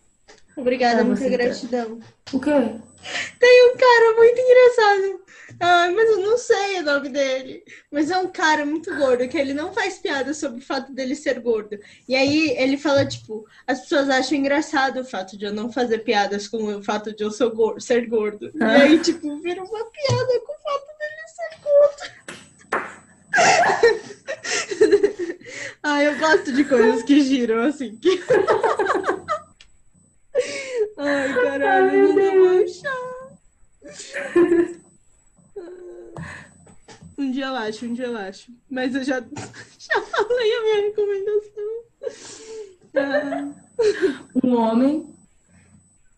Obrigada, 0.62 1.04
muita 1.04 1.28
gratidão. 1.28 2.00
O 2.32 2.40
quê? 2.40 2.52
Tem 3.40 3.72
um 3.72 3.76
cara 3.76 4.16
muito 4.16 4.40
engraçado. 4.40 5.22
Ah, 5.60 5.92
mas 5.92 6.08
eu 6.10 6.20
não 6.20 6.38
sei 6.38 6.80
o 6.80 6.84
nome 6.84 7.10
dele. 7.10 7.64
Mas 7.92 8.12
é 8.12 8.18
um 8.18 8.28
cara 8.28 8.64
muito 8.66 8.96
gordo, 8.96 9.28
que 9.28 9.38
ele 9.38 9.54
não 9.56 9.74
faz 9.74 9.98
piada 9.98 10.36
sobre 10.36 10.60
o 10.60 10.64
fato 10.64 10.94
dele 10.94 11.16
ser 11.16 11.40
gordo. 11.40 11.80
E 12.08 12.16
aí 12.16 12.56
ele 12.58 12.78
fala, 12.78 13.04
tipo, 13.06 13.44
as 13.66 13.82
pessoas 13.82 14.08
acham 14.10 14.38
engraçado 14.38 15.00
o 15.00 15.06
fato 15.06 15.36
de 15.36 15.46
eu 15.46 15.54
não 15.54 15.72
fazer 15.72 15.98
piadas 16.00 16.48
com 16.48 16.64
o 16.64 16.84
fato 16.84 17.16
de 17.16 17.24
eu 17.24 17.32
ser 17.32 17.50
gordo. 17.50 17.82
Ser 17.82 18.08
gordo. 18.08 18.52
Ah. 18.62 18.78
E 18.78 18.82
aí, 18.84 19.00
tipo, 19.00 19.42
vira 19.42 19.64
uma 19.64 19.84
piada 19.86 20.40
com 20.46 20.54
o 20.54 20.60
fato 20.64 20.86
dele 21.00 21.28
ser 21.28 21.58
gordo. 21.64 22.22
ah, 25.84 26.04
eu 26.04 26.20
gosto 26.20 26.52
de 26.52 26.66
coisas 26.66 27.02
que 27.04 27.22
giram 27.22 27.64
assim. 27.64 27.98
Ai, 28.06 28.20
caralho, 31.52 32.20
Ai, 32.20 32.38
vou 32.38 32.64
achar. 32.64 33.12
Um 37.18 37.32
dia 37.32 37.46
eu 37.46 37.56
acho, 37.56 37.86
um 37.86 37.94
dia 37.94 38.06
eu 38.06 38.18
acho. 38.18 38.52
Mas 38.70 38.96
eu 38.96 39.04
já, 39.04 39.20
já 39.78 40.02
falei 40.02 40.54
a 40.54 40.62
minha 40.62 40.82
recomendação. 40.88 41.84
Ah. 42.96 43.54
Um 44.44 44.56
homem 44.56 45.14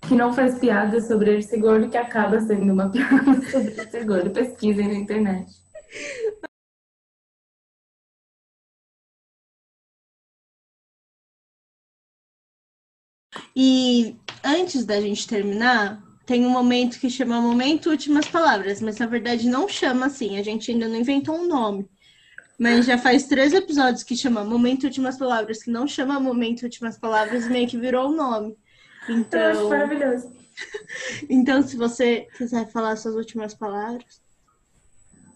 que 0.08 0.16
não 0.16 0.34
faz 0.34 0.60
piada 0.60 1.02
sobre 1.02 1.32
ele 1.32 1.42
ser 1.42 1.60
gordo 1.60 1.90
que 1.90 1.98
acaba 1.98 2.40
sendo 2.42 2.72
uma 2.72 2.90
piada 2.92 3.42
sobre 3.50 3.72
ele 3.72 3.90
ser 3.90 4.06
gordo. 4.06 4.30
Pesquisem 4.32 4.88
na 4.88 4.94
internet. 4.96 5.52
E 13.56 14.18
antes 14.44 14.86
da 14.86 15.00
gente 15.00 15.28
terminar, 15.28 16.02
tem 16.26 16.46
um 16.46 16.50
momento 16.50 17.00
que 17.00 17.10
chama 17.10 17.42
Momento 17.42 17.90
Últimas 17.90 18.28
Palavras, 18.28 18.82
mas 18.82 18.98
na 18.98 19.06
verdade 19.06 19.48
não 19.48 19.68
chama 19.68 20.08
assim, 20.08 20.38
a 20.38 20.44
gente 20.44 20.72
ainda 20.72 20.88
não 20.88 20.98
inventou 20.98 21.36
um 21.36 21.48
nome. 21.48 21.90
Mas 22.58 22.86
já 22.86 22.98
faz 22.98 23.26
três 23.26 23.54
episódios 23.54 24.04
que 24.04 24.16
chama 24.16 24.44
Momento 24.44 24.84
Últimas 24.84 25.18
Palavras, 25.18 25.64
que 25.64 25.72
não 25.72 25.88
chama 25.88 26.20
Momento 26.20 26.64
Últimas 26.64 26.98
Palavras, 26.98 27.48
meio 27.48 27.68
que 27.68 27.78
virou 27.78 28.10
o 28.10 28.16
nome. 28.16 28.56
Então... 29.10 29.40
Eu 29.40 29.52
acho 29.52 29.70
maravilhoso. 29.70 30.32
então, 31.30 31.64
se 31.64 31.76
você 31.76 32.28
quiser 32.38 32.70
falar 32.72 32.96
suas 32.96 33.16
últimas 33.16 33.54
palavras. 33.54 34.22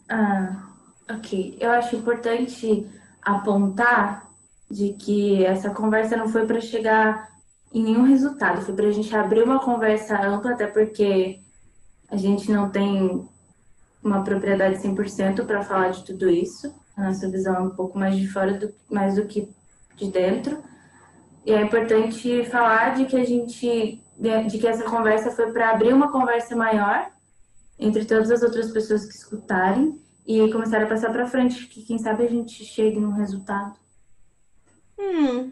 Ah, 0.08 0.70
ok. 1.10 1.58
Eu 1.60 1.72
acho 1.72 1.96
importante 1.96 2.88
apontar 3.22 4.30
de 4.70 4.94
que 4.94 5.44
essa 5.44 5.72
conversa 5.72 6.16
não 6.16 6.30
foi 6.30 6.46
para 6.46 6.62
chegar 6.62 7.37
em 7.74 7.84
nenhum 7.84 8.04
resultado. 8.04 8.62
Foi 8.62 8.74
para 8.74 8.88
a 8.88 8.92
gente 8.92 9.16
abrir 9.16 9.44
uma 9.44 9.60
conversa 9.60 10.20
ampla, 10.20 10.52
até 10.52 10.68
porque 10.68 11.40
a 12.10 12.16
gente 12.16 12.52
não 12.52 12.70
tem 12.70 13.28
uma 14.04 14.24
propriedade 14.24 14.78
100% 14.78 15.46
para 15.46 15.64
falar 15.64 15.90
de 15.90 16.04
tudo 16.04 16.30
isso. 16.30 16.74
A 16.96 17.04
nossa 17.04 17.30
visão 17.30 17.56
é 17.56 17.60
um 17.60 17.70
pouco 17.70 17.98
mais 17.98 18.16
de 18.16 18.28
fora, 18.28 18.54
do, 18.54 18.74
mais 18.90 19.16
do 19.16 19.26
que 19.26 19.50
de 19.96 20.10
dentro. 20.10 20.64
E 21.46 21.52
é 21.52 21.62
importante 21.62 22.44
falar 22.46 22.96
de 22.96 23.06
que 23.06 23.16
a 23.16 23.24
gente, 23.24 24.02
de 24.18 24.58
que 24.58 24.68
essa 24.68 24.84
conversa 24.84 25.32
foi 25.32 25.52
para 25.52 25.72
abrir 25.72 25.94
uma 25.94 26.12
conversa 26.12 26.56
maior 26.56 27.10
entre 27.80 28.06
todas 28.06 28.32
as 28.32 28.42
outras 28.42 28.72
pessoas 28.72 29.06
que 29.06 29.16
escutarem 29.16 30.00
e 30.26 30.52
começar 30.52 30.82
a 30.82 30.88
passar 30.88 31.12
para 31.12 31.28
frente, 31.28 31.68
que 31.68 31.84
quem 31.84 31.98
sabe 31.98 32.26
a 32.26 32.30
gente 32.30 32.66
chegue 32.66 33.00
num 33.00 33.12
resultado. 33.12 33.78
Hum, 35.00 35.52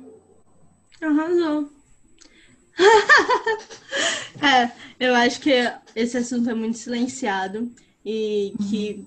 arrasou. 1.01 1.74
é, 4.41 4.71
eu 4.99 5.15
acho 5.15 5.39
que 5.39 5.51
esse 5.95 6.17
assunto 6.17 6.49
é 6.49 6.53
muito 6.53 6.77
silenciado 6.77 7.71
e 8.05 8.53
que 8.69 9.05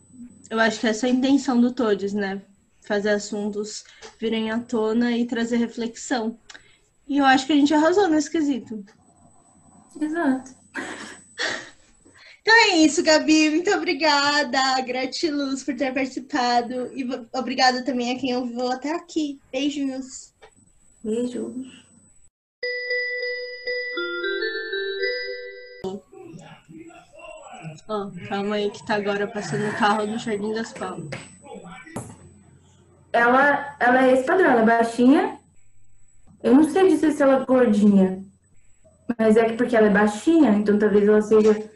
eu 0.51 0.59
acho 0.59 0.81
que 0.81 0.87
essa 0.87 1.07
é 1.07 1.11
a 1.11 1.13
intenção 1.13 1.61
do 1.61 1.73
Todes, 1.73 2.13
né? 2.13 2.43
Fazer 2.83 3.11
assuntos 3.11 3.85
virem 4.19 4.51
à 4.51 4.59
tona 4.59 5.17
e 5.17 5.27
trazer 5.27 5.57
reflexão. 5.57 6.39
E 7.07 7.19
eu 7.19 7.25
acho 7.25 7.47
que 7.47 7.53
a 7.53 7.57
gente 7.57 7.73
arrasou 7.75 8.09
nesse 8.09 8.31
quesito. 8.31 8.85
Exato. 10.01 10.55
Então 12.41 12.55
é 12.73 12.77
isso, 12.79 13.03
Gabi. 13.03 13.51
Muito 13.51 13.71
obrigada. 13.73 14.81
Gratiluz 14.81 15.63
por 15.63 15.77
ter 15.77 15.93
participado. 15.93 16.91
E 16.95 17.07
obrigada 17.35 17.85
também 17.85 18.11
a 18.11 18.19
quem 18.19 18.35
ouviu 18.35 18.69
até 18.69 18.95
aqui. 18.95 19.39
Beijinhos. 19.53 20.33
Beijos. 21.05 21.88
Ó, 27.89 28.05
oh, 28.05 28.29
calma 28.29 28.57
aí 28.57 28.71
que 28.71 28.85
tá 28.85 28.97
agora 28.97 29.27
passando 29.27 29.67
o 29.67 29.79
carro 29.79 30.07
do 30.07 30.19
Jardim 30.19 30.53
das 30.53 30.75
Palmas. 30.75 31.09
Ela, 33.11 33.77
ela 33.81 34.07
é 34.07 34.13
esse 34.13 34.25
padrão, 34.25 34.51
ela 34.51 34.61
é 34.61 34.67
baixinha. 34.67 35.39
Eu 36.43 36.55
não 36.55 36.65
sei 36.65 36.89
dizer 36.89 37.13
se 37.13 37.23
ela 37.23 37.41
é 37.41 37.45
gordinha. 37.47 38.23
Mas 39.19 39.39
é 39.39 39.47
que 39.47 39.57
porque 39.57 39.75
ela 39.75 39.87
é 39.87 39.91
baixinha, 39.91 40.51
então 40.51 40.79
talvez 40.79 41.09
ela 41.09 41.23
seja 41.23 41.71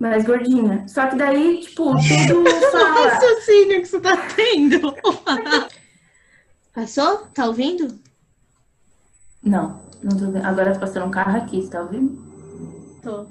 mais 0.00 0.24
gordinha. 0.24 0.88
Só 0.88 1.06
que 1.06 1.14
daí, 1.14 1.60
tipo, 1.60 1.84
tudo 1.84 2.50
fala. 2.72 2.90
o 2.90 3.08
raciocínio 3.08 3.82
que 3.82 3.86
você 3.86 4.00
tá 4.00 4.16
tendo. 4.34 4.94
Passou? 6.74 7.18
Tá 7.32 7.46
ouvindo? 7.46 8.00
Não, 9.44 9.80
não 10.02 10.16
tô 10.18 10.30
vendo. 10.30 10.44
Agora 10.44 10.72
tá 10.72 10.80
passando 10.80 11.06
um 11.06 11.10
carro 11.10 11.36
aqui, 11.36 11.62
você 11.62 11.70
tá 11.70 11.82
ouvindo? 11.82 12.20
Tô. 13.00 13.26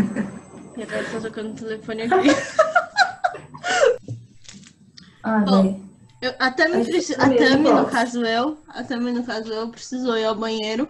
e 0.76 0.82
agora 0.82 1.04
tá 1.04 1.20
tocando 1.20 1.52
o 1.52 1.54
telefone 1.54 2.02
aqui. 2.02 2.14
ah, 5.22 5.44
oh, 5.48 5.80
eu, 6.20 6.34
a 6.38 6.50
Tami, 6.50 6.84
a 7.18 7.28
Tami 7.28 7.70
no 7.70 7.86
caso 7.86 8.24
eu, 8.24 8.58
a 8.68 8.82
Tami 8.82 9.12
no 9.12 9.24
caso 9.24 9.52
eu, 9.52 9.68
precisou 9.68 10.16
ir 10.16 10.24
ao 10.24 10.34
banheiro. 10.34 10.88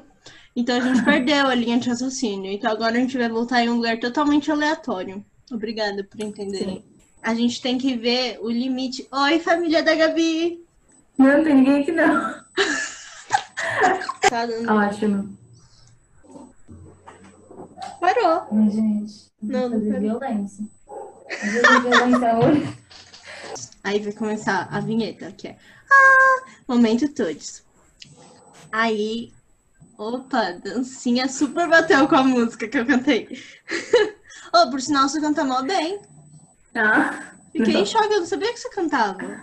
Então 0.57 0.77
a 0.77 0.81
gente 0.81 1.03
perdeu 1.05 1.47
a 1.47 1.55
linha 1.55 1.79
de 1.79 1.88
raciocínio. 1.88 2.53
Então 2.53 2.70
agora 2.70 2.97
a 2.97 3.01
gente 3.01 3.18
vai 3.18 3.29
voltar 3.29 3.62
em 3.62 3.68
um 3.68 3.77
lugar 3.77 3.99
totalmente 3.99 4.51
aleatório. 4.51 5.25
Obrigada 5.51 6.05
por 6.05 6.20
entenderem. 6.20 6.77
Sim. 6.77 6.85
A 7.23 7.35
gente 7.35 7.61
tem 7.61 7.79
que 7.79 7.97
ver 7.97 8.38
o 8.40 8.51
limite. 8.51 9.09
Oi, 9.11 9.40
família 9.40 9.83
da 9.83 9.94
Gabi! 9.94 10.62
Não, 11.18 11.42
tem 11.42 11.55
ninguém 11.55 11.83
aqui 11.83 11.92
não. 11.92 12.14
tá 14.29 14.47
dando... 14.47 14.70
Ótimo. 14.70 15.43
Parou. 18.01 18.70
Gente. 18.70 19.33
Não, 19.42 19.68
não 19.68 19.79
fazer 19.79 20.01
violência. 20.01 20.64
violência 21.42 22.38
hoje. 22.38 22.79
Aí 23.83 24.01
vai 24.01 24.12
começar 24.12 24.68
a 24.70 24.81
vinheta, 24.81 25.31
que 25.33 25.49
é 25.49 25.57
ah, 25.90 26.44
momento 26.66 27.09
todos. 27.12 27.62
Aí 28.73 29.33
Opa, 29.97 30.53
dancinha 30.53 31.29
super 31.29 31.68
bateu 31.68 32.09
com 32.09 32.16
a 32.16 32.23
música 32.23 32.66
que 32.66 32.79
eu 32.79 32.87
cantei. 32.87 33.29
oh, 34.53 34.70
por 34.70 34.81
sinal, 34.81 35.09
você 35.09 35.20
canta 35.20 35.44
mal 35.44 35.62
bem. 35.62 36.01
Ah. 36.75 37.33
Fiquei 37.53 37.77
em 37.77 37.87
choque, 37.87 38.12
eu 38.12 38.20
não 38.20 38.27
sabia 38.27 38.53
que 38.53 38.59
você 38.59 38.68
cantava. 38.70 39.40